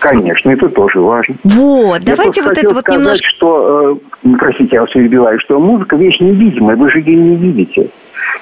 Конечно. 0.00 0.50
Это 0.50 0.68
тоже 0.68 1.00
важно. 1.00 1.34
Вот, 1.44 2.00
я 2.02 2.16
давайте 2.16 2.42
вот 2.42 2.56
это 2.56 2.74
вот 2.74 2.80
сказать, 2.80 3.00
немножко... 3.00 3.28
что, 3.28 4.00
э, 4.24 4.28
простите, 4.38 4.76
я 4.76 4.80
вас 4.82 4.90
перебиваю, 4.90 5.40
что 5.40 5.58
музыка 5.58 5.96
вещь 5.96 6.20
невидимая, 6.20 6.76
вы 6.76 6.90
же 6.90 7.00
ее 7.00 7.16
не 7.16 7.36
видите. 7.36 7.88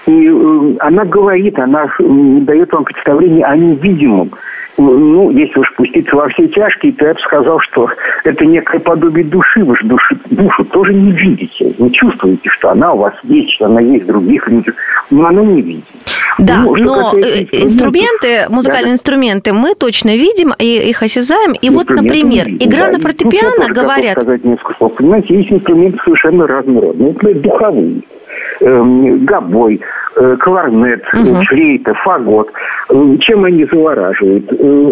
И 0.07 0.29
э, 0.29 0.77
она 0.81 1.05
говорит, 1.05 1.59
она 1.59 1.85
э, 1.85 2.05
дает 2.43 2.73
вам 2.73 2.85
представление 2.85 3.45
о 3.45 3.57
невидимом. 3.57 4.31
Ну, 4.79 5.31
если 5.31 5.59
уж 5.59 5.75
пуститься 5.75 6.17
во 6.17 6.29
все 6.29 6.49
тяжкие, 6.49 6.93
то 6.93 7.07
я 7.07 7.15
бы 7.15 7.21
сказал, 7.21 7.61
что 7.61 7.89
это 8.25 8.45
некое 8.45 8.79
подобие 8.79 9.25
души. 9.25 9.65
Вы 9.65 9.77
же 9.77 9.87
души, 9.87 10.17
душу 10.31 10.65
тоже 10.65 10.93
не 10.93 11.13
видите. 11.13 11.73
Вы 11.79 11.91
чувствуете, 11.91 12.49
что 12.51 12.71
она 12.71 12.93
у 12.93 12.99
вас 12.99 13.15
есть, 13.23 13.53
что 13.53 13.67
она 13.67 13.81
есть 13.81 14.05
в 14.05 14.09
других 14.09 14.49
людях, 14.49 14.75
но 15.11 15.27
она 15.27 15.43
не 15.43 15.63
видит. 15.63 15.85
Да, 16.39 16.61
ну, 16.63 16.77
но 16.77 17.13
инструменты, 17.15 18.47
музыкальные 18.51 18.91
да. 18.91 18.95
инструменты 18.95 19.53
мы 19.55 19.75
точно 19.75 20.15
видим 20.15 20.53
и 20.59 20.91
их 20.91 21.03
осязаем. 21.03 21.53
И 21.53 21.71
вот, 21.71 21.89
например, 21.89 22.49
игра 22.49 22.87
да. 22.87 22.93
на 22.93 23.01
фортепиано, 23.01 23.69
ну, 23.69 23.75
говорят... 23.75 24.13
сказать 24.13 24.45
несколько 24.45 24.75
слов. 24.75 24.95
Понимаете, 24.97 25.35
есть 25.35 25.53
инструменты 25.53 25.99
совершенно 26.05 26.47
разнородные. 26.47 27.13
Например, 27.13 27.39
духовые. 27.39 28.03
Эм, 28.61 29.25
гобой, 29.25 29.81
э, 30.17 30.37
кларнет, 30.41 31.05
угу. 31.13 31.43
флейта, 31.47 31.95
фагот. 31.95 32.51
Э, 32.89 33.17
чем 33.21 33.45
они 33.45 33.67
завораживают? 33.67 34.51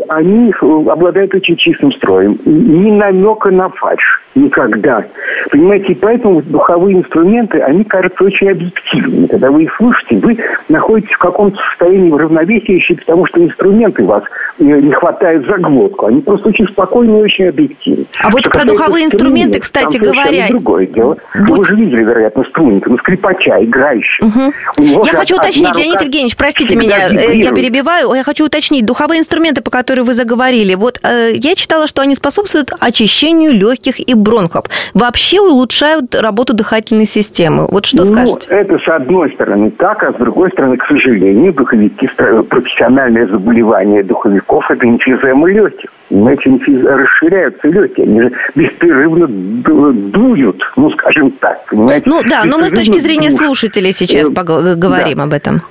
Они 0.09 0.53
обладают 0.61 1.35
очень 1.35 1.57
чистым 1.57 1.93
строем. 1.93 2.39
Ни 2.45 2.91
намека 2.91 3.51
на 3.51 3.69
фальш. 3.71 4.21
Никогда. 4.35 5.05
Понимаете, 5.51 5.93
и 5.93 5.95
поэтому 5.95 6.43
духовые 6.43 6.99
инструменты, 6.99 7.61
они 7.61 7.85
кажутся 7.85 8.25
очень 8.25 8.51
объективными. 8.51 9.27
Когда 9.27 9.51
вы 9.51 9.65
их 9.65 9.75
слушаете, 9.77 10.17
вы 10.17 10.39
находитесь 10.69 11.13
в 11.13 11.19
каком-то 11.19 11.57
состоянии 11.71 12.11
равновесия, 12.11 12.77
еще 12.77 12.95
потому 12.95 13.27
что 13.27 13.43
инструменты 13.45 14.05
вас 14.05 14.25
не 14.59 14.93
хватает 14.93 15.47
за 15.47 15.59
глотку. 15.59 16.07
Они 16.07 16.21
просто 16.21 16.49
очень 16.49 16.67
спокойные 16.67 17.21
и 17.21 17.25
очень 17.25 17.49
объективны. 17.49 18.07
А 18.21 18.31
вот 18.31 18.45
про 18.51 18.65
духовые 18.65 19.07
инструменты, 19.07 19.61
кстати 19.61 19.97
говоря... 19.97 20.49
другое 20.49 20.87
дело. 20.87 21.17
Будь... 21.35 21.59
Вы 21.59 21.65
же 21.65 21.77
видели, 21.77 22.05
вероятно, 22.05 22.45
струнника, 22.45 22.91
ну, 22.91 22.99
скрипача, 22.99 23.63
играющего. 23.65 24.27
Угу. 24.27 25.05
Я 25.05 25.13
хочу 25.13 25.37
уточнить, 25.37 25.75
Леонид 25.77 26.01
Евгеньевич, 26.01 26.37
простите 26.37 26.77
меня, 26.77 27.09
э, 27.11 27.37
я 27.37 27.53
перебиваю. 27.53 28.13
Я 28.15 28.25
хочу 28.25 28.47
уточнить. 28.47 28.85
Духовые 28.85 29.21
инструменты, 29.21 29.63
по 29.63 29.71
которым 29.71 30.07
вы 30.07 30.15
заговорили, 30.15 30.75
вот 30.75 31.01
э, 31.03 31.33
я 31.35 31.55
читала, 31.55 31.87
что 31.87 32.03
они 32.03 32.15
способствуют 32.15 32.73
очищению 32.79 33.53
легких 33.53 34.01
и 34.01 34.15
бронхов. 34.25 34.65
Вообще 34.95 35.41
улучшают 35.41 36.15
работу 36.15 36.55
дыхательной 36.55 37.07
системы. 37.07 37.69
Вот 37.71 37.87
что 37.87 38.05
ну, 38.05 38.13
скажете? 38.13 38.49
Это 38.49 38.79
с 38.79 38.89
одной 38.89 39.31
стороны 39.33 39.71
так, 39.71 40.03
а 40.03 40.13
с 40.13 40.17
другой 40.17 40.51
стороны, 40.51 40.77
к 40.77 40.87
сожалению, 40.87 41.53
духовики, 41.53 42.09
профессиональное 42.49 43.27
заболевание 43.29 44.03
духовиков– 44.03 44.69
это 44.71 44.87
инфизема 44.87 45.49
легких. 45.49 45.91
Понимаете, 46.09 46.51
инфиз... 46.51 46.85
расширяются 46.85 47.69
легкие, 47.69 48.07
они 48.07 48.23
же 48.23 48.33
беспрерывно 48.55 49.27
дуют, 49.29 50.63
ну, 50.77 50.91
скажем 50.91 51.31
так. 51.33 51.65
Понимаете? 51.67 52.09
Ну 52.09 52.23
да, 52.23 52.45
но 52.45 52.59
мы 52.59 52.65
с 52.65 52.71
точки 52.71 52.99
зрения 52.99 53.31
слушателей 53.31 53.93
сейчас 53.93 54.29
э, 54.29 54.75
говорим 54.75 55.19
да. 55.19 55.23
об 55.25 55.33
этом. 55.33 55.63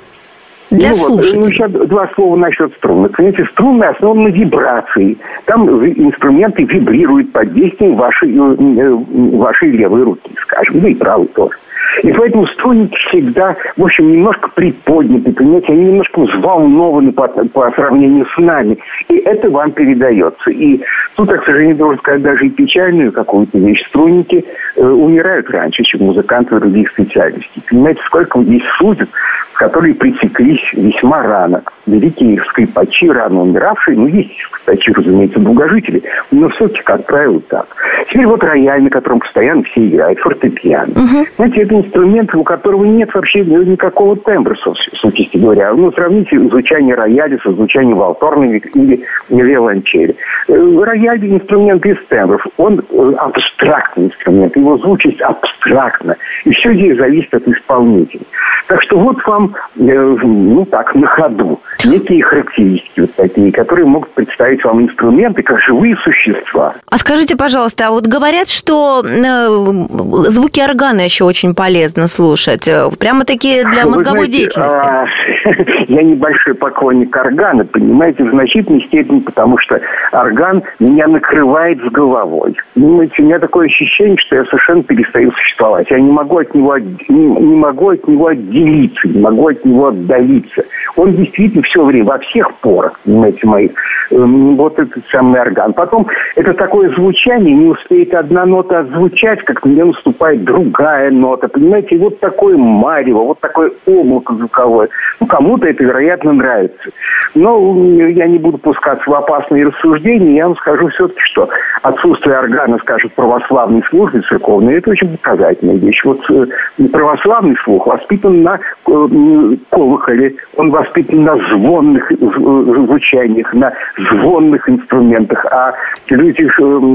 Для 0.73 0.89
ну, 0.89 0.95
слушателей. 0.95 1.37
Вот, 1.37 1.45
ну, 1.45 1.51
сейчас 1.51 1.71
два 1.71 2.09
слова 2.15 2.35
насчет 2.35 2.73
струн. 2.73 3.07
Понимаете, 3.09 3.45
струны 3.45 3.83
основаны 3.83 4.29
на 4.29 4.33
вибрации. 4.33 5.17
Там 5.45 5.69
инструменты 5.85 6.63
вибрируют 6.63 7.31
под 7.31 7.53
действием 7.53 7.95
вашей, 7.95 8.31
э, 8.31 8.55
э, 8.81 9.37
вашей 9.37 9.69
левой 9.69 10.03
руки, 10.03 10.31
скажем, 10.41 10.79
да 10.79 10.89
и 10.89 10.95
правой 10.95 11.27
тоже. 11.27 11.55
И 12.03 12.11
поэтому 12.11 12.47
струнники 12.47 12.95
всегда, 13.09 13.55
в 13.77 13.83
общем, 13.83 14.11
немножко 14.11 14.49
приподняты, 14.53 15.31
понимаете, 15.31 15.73
они 15.73 15.85
немножко 15.85 16.21
взволнованы 16.21 17.11
по, 17.11 17.27
по 17.27 17.71
сравнению 17.71 18.25
с 18.25 18.37
нами. 18.37 18.77
И 19.09 19.15
это 19.17 19.49
вам 19.49 19.71
передается. 19.71 20.51
И 20.51 20.81
тут, 21.15 21.29
к 21.29 21.43
сожалению, 21.43 21.77
должен 21.77 21.99
сказать 21.99 22.21
даже 22.21 22.47
и 22.47 22.49
печальную 22.49 23.11
какую-то 23.11 23.57
вещь. 23.57 23.85
Струнники 23.87 24.43
э, 24.75 24.83
умирают 24.83 25.49
раньше, 25.49 25.83
чем 25.83 26.05
музыканты 26.05 26.59
других 26.59 26.89
специальностей. 26.91 27.61
Понимаете, 27.69 28.01
сколько 28.05 28.41
здесь 28.43 28.63
судят, 28.77 29.09
которые 29.53 29.93
пресеклись 29.93 30.61
весьма 30.73 31.23
рано. 31.23 31.63
Великие 31.85 32.37
скрипачи, 32.49 33.09
рано 33.09 33.41
умиравшие, 33.41 33.97
ну, 33.97 34.07
есть 34.07 34.31
скрипачи, 34.41 34.91
разумеется, 34.91 35.39
долгожители, 35.39 36.03
но 36.31 36.49
все-таки, 36.49 36.81
как 36.81 37.05
правило, 37.05 37.39
так. 37.41 37.67
Теперь 38.09 38.25
вот 38.25 38.43
рояль, 38.43 38.83
на 38.83 38.89
котором 38.89 39.19
постоянно 39.19 39.63
все 39.63 39.87
играют, 39.87 40.19
фортепиано. 40.19 40.91
Угу. 40.91 41.25
Знаете, 41.37 41.61
это 41.61 41.72
инструмент, 41.73 42.33
у 42.35 42.43
которого 42.43 42.85
нет 42.85 43.13
вообще 43.13 43.41
никакого 43.41 44.15
тембра, 44.15 44.55
сути 44.55 45.29
говоря. 45.37 45.73
Ну, 45.73 45.91
сравните 45.91 46.39
звучание 46.39 46.95
рояля 46.95 47.37
со 47.43 47.51
звучанием 47.51 47.97
валторны 47.97 48.61
или 48.73 49.03
виолончели. 49.29 50.15
Э, 50.47 50.83
рояль– 50.83 51.19
инструмент 51.29 51.81
без 51.81 51.97
тембров. 52.07 52.45
Он 52.57 52.79
э, 52.79 53.13
абстрактный 53.17 54.05
инструмент, 54.05 54.55
его 54.55 54.77
звучность 54.77 55.21
абстрактна. 55.21 56.15
И 56.45 56.51
все 56.51 56.73
здесь 56.73 56.97
зависит 56.97 57.33
от 57.33 57.47
исполнителя. 57.47 58.21
Так 58.67 58.81
что 58.83 58.97
вот 58.97 59.17
вам, 59.25 59.55
э, 59.77 59.81
ну 59.81 60.65
так, 60.65 60.95
на 60.95 61.07
ходу, 61.07 61.59
некие 61.83 62.23
характеристики 62.23 63.01
вот 63.01 63.13
такие, 63.15 63.51
которые 63.51 63.85
могут 63.85 64.09
представить 64.11 64.63
вам 64.63 64.81
инструменты 64.83 65.43
как 65.43 65.59
живые 65.61 65.95
существа. 65.97 66.73
А 66.89 66.97
скажите, 66.97 67.35
пожалуйста, 67.35 67.87
а 67.87 67.91
вот 67.91 68.07
говорят, 68.07 68.49
что 68.49 69.03
звуки 69.03 70.59
органа 70.59 71.01
еще 71.01 71.23
очень 71.25 71.53
полезно 71.63 72.07
слушать. 72.07 72.69
Прямо 72.99 73.23
такие 73.23 73.63
для 73.63 73.85
мозговой 73.85 74.27
знаете, 74.27 74.37
деятельности. 74.37 74.85
А, 74.85 75.05
я 75.87 76.03
небольшой 76.03 76.55
поклонник 76.55 77.15
органа, 77.15 77.63
понимаете, 77.63 78.25
в 78.25 78.31
значительной 78.31 78.81
степени, 78.81 79.19
потому 79.19 79.57
что 79.59 79.79
орган 80.11 80.61
меня 80.79 81.07
накрывает 81.07 81.79
с 81.79 81.89
головой. 81.89 82.55
Понимаете, 82.75 83.13
у 83.19 83.25
меня 83.25 83.39
такое 83.39 83.67
ощущение, 83.67 84.17
что 84.17 84.35
я 84.35 84.43
совершенно 84.43 84.83
перестаю 84.83 85.31
существовать. 85.31 85.89
Я 85.89 86.01
не 86.01 86.11
могу 86.11 86.39
от 86.39 86.53
него, 86.53 86.77
не, 86.77 86.97
не 87.07 87.55
могу 87.55 87.91
от 87.91 88.05
него 88.09 88.27
отделиться, 88.27 89.07
не 89.07 89.21
могу 89.21 89.47
от 89.47 89.63
него 89.63 89.87
отдалиться. 89.87 90.65
Он 90.97 91.13
действительно 91.13 91.63
все 91.63 91.83
время, 91.83 92.05
во 92.05 92.19
всех 92.19 92.53
порах, 92.55 92.99
понимаете, 93.05 93.47
моих, 93.47 93.71
эм, 94.11 94.57
вот 94.57 94.77
этот 94.79 95.05
самый 95.07 95.39
орган. 95.39 95.71
Потом 95.71 96.07
это 96.35 96.53
такое 96.53 96.89
звучание, 96.89 97.55
не 97.55 97.67
успеет 97.67 98.13
одна 98.13 98.45
нота 98.45 98.79
отзвучать, 98.79 99.43
как 99.43 99.65
мне 99.65 99.85
наступает 99.85 100.43
другая 100.43 101.09
нота, 101.09 101.47
понимаете, 101.53 101.97
вот 101.97 102.19
такое 102.19 102.57
марево, 102.57 103.23
вот 103.23 103.39
такое 103.39 103.71
облако 103.85 104.33
звуковое. 104.33 104.89
Ну, 105.19 105.27
кому-то 105.27 105.67
это, 105.67 105.83
вероятно, 105.83 106.33
нравится. 106.33 106.89
Но 107.35 107.95
я 108.09 108.27
не 108.27 108.39
буду 108.39 108.57
пускаться 108.57 109.09
в 109.09 109.13
опасные 109.13 109.67
рассуждения, 109.67 110.35
я 110.35 110.47
вам 110.47 110.57
скажу 110.57 110.87
все-таки, 110.89 111.21
что 111.21 111.47
отсутствие 111.81 112.37
органа, 112.37 112.77
скажем, 112.79 113.11
православной 113.15 113.83
службы 113.89 114.21
церковной, 114.21 114.75
это 114.77 114.91
очень 114.91 115.15
показательная 115.17 115.77
вещь. 115.77 116.03
Вот 116.03 116.19
э, 116.29 116.45
православный 116.91 117.55
слух 117.63 117.87
воспитан 117.87 118.41
на, 118.41 118.55
э, 118.55 119.55
колоколе, 119.69 120.35
он 120.57 120.71
воспитан 120.71 121.23
на 121.23 121.37
звонных 121.37 122.11
звучаниях, 122.19 123.53
на 123.53 123.73
звонных 123.97 124.67
инструментах. 124.67 125.45
А 125.51 125.73
люди 126.07 126.47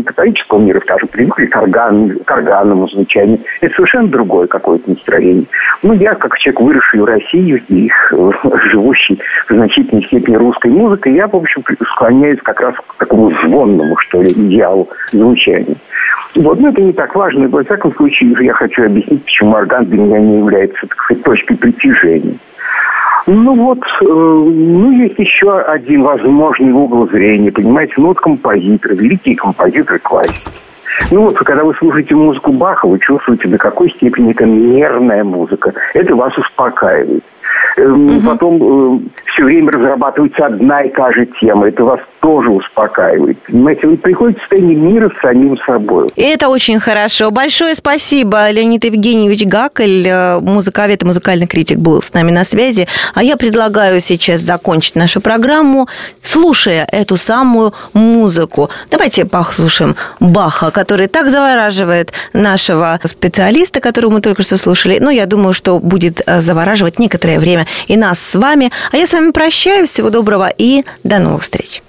католического 0.04 0.58
мира, 0.58 0.80
скажем, 0.80 1.08
привыкли 1.08 1.46
к, 1.46 1.56
орган, 1.56 2.18
к 2.24 2.30
органному 2.30 2.88
звучанию. 2.88 3.38
Это 3.60 3.74
совершенно 3.74 4.08
другое 4.08 4.47
какое-то 4.48 4.90
настроение. 4.90 5.44
Ну, 5.82 5.92
я, 5.92 6.14
как 6.14 6.36
человек, 6.38 6.60
выросший 6.60 7.00
в 7.00 7.04
России 7.04 7.62
и 7.68 7.90
живущий 8.72 9.20
в 9.48 9.54
значительной 9.54 10.02
степени 10.04 10.36
русской 10.36 10.70
музыкой, 10.70 11.14
я, 11.14 11.28
в 11.28 11.36
общем, 11.36 11.62
склоняюсь 11.92 12.40
как 12.42 12.60
раз 12.60 12.74
к 12.86 12.96
такому 12.96 13.30
звонному, 13.30 13.96
что 13.98 14.22
ли, 14.22 14.32
идеалу 14.32 14.88
звучания. 15.12 15.76
Вот, 16.34 16.60
но 16.60 16.68
это 16.68 16.82
не 16.82 16.92
так 16.92 17.14
важно. 17.14 17.48
Во 17.48 17.62
всяком 17.62 17.94
случае, 17.94 18.34
я 18.40 18.52
хочу 18.52 18.84
объяснить, 18.84 19.24
почему 19.24 19.52
орган 19.52 19.84
для 19.86 19.98
меня 19.98 20.18
не 20.18 20.38
является 20.38 20.86
так 20.86 20.98
сказать, 21.02 21.22
точкой 21.22 21.56
притяжения. 21.56 22.34
Ну 23.26 23.52
вот, 23.52 23.78
э, 23.78 24.04
ну 24.06 24.90
есть 24.92 25.18
еще 25.18 25.58
один 25.60 26.02
возможный 26.02 26.72
угол 26.72 27.06
зрения, 27.08 27.52
понимаете, 27.52 27.92
ну 27.98 28.08
вот 28.08 28.18
композиторы, 28.20 28.94
великие 28.94 29.36
композиторы 29.36 29.98
классики. 29.98 30.48
Ну 31.10 31.22
вот, 31.22 31.38
когда 31.38 31.64
вы 31.64 31.74
слушаете 31.74 32.14
музыку 32.14 32.52
Баха, 32.52 32.86
вы 32.86 32.98
чувствуете, 32.98 33.48
до 33.48 33.58
какой 33.58 33.90
степени 33.90 34.32
это 34.32 34.44
нервная 34.44 35.24
музыка. 35.24 35.72
Это 35.94 36.14
вас 36.14 36.36
успокаивает. 36.36 37.24
Угу. 37.78 38.20
Потом 38.26 38.96
э, 38.96 38.98
все 39.26 39.44
время 39.44 39.72
разрабатывается 39.72 40.46
одна 40.46 40.82
и 40.82 40.90
та 40.90 41.12
же 41.12 41.26
тема. 41.40 41.68
Это 41.68 41.84
вас 41.84 42.00
тоже 42.20 42.50
успокаивает. 42.50 43.38
Понимаете, 43.46 43.86
вы 43.86 43.96
приходите 43.96 44.40
в 44.40 44.42
состояние 44.42 44.76
мира 44.76 45.10
с 45.16 45.20
самим 45.20 45.56
собой. 45.58 46.10
И 46.16 46.22
это 46.22 46.48
очень 46.48 46.80
хорошо. 46.80 47.30
Большое 47.30 47.74
спасибо, 47.74 48.50
Леонид 48.50 48.84
Евгеньевич 48.84 49.44
Гакель, 49.44 50.06
э, 50.06 50.40
музыковед 50.40 51.02
и 51.02 51.06
музыкальный 51.06 51.46
критик 51.46 51.78
был 51.78 52.02
с 52.02 52.12
нами 52.12 52.30
на 52.30 52.44
связи. 52.44 52.88
А 53.14 53.22
я 53.22 53.36
предлагаю 53.36 54.00
сейчас 54.00 54.40
закончить 54.40 54.96
нашу 54.96 55.20
программу, 55.20 55.88
слушая 56.20 56.86
эту 56.90 57.16
самую 57.16 57.74
музыку. 57.92 58.70
Давайте 58.90 59.24
послушаем 59.24 59.96
Баха, 60.20 60.70
который 60.70 61.06
так 61.06 61.28
завораживает 61.30 62.12
нашего 62.32 62.98
специалиста, 63.04 63.80
которого 63.80 64.14
мы 64.14 64.20
только 64.20 64.42
что 64.42 64.56
слушали. 64.56 64.98
Но 65.00 65.10
я 65.10 65.26
думаю, 65.26 65.52
что 65.52 65.78
будет 65.78 66.22
э, 66.26 66.40
завораживать 66.40 66.98
некоторое 66.98 67.38
время 67.38 67.47
и 67.86 67.96
нас 67.96 68.20
с 68.20 68.34
вами. 68.34 68.70
А 68.92 68.96
я 68.96 69.06
с 69.06 69.12
вами 69.12 69.30
прощаюсь. 69.30 69.90
Всего 69.90 70.10
доброго 70.10 70.52
и 70.56 70.84
до 71.04 71.18
новых 71.18 71.42
встреч. 71.42 71.82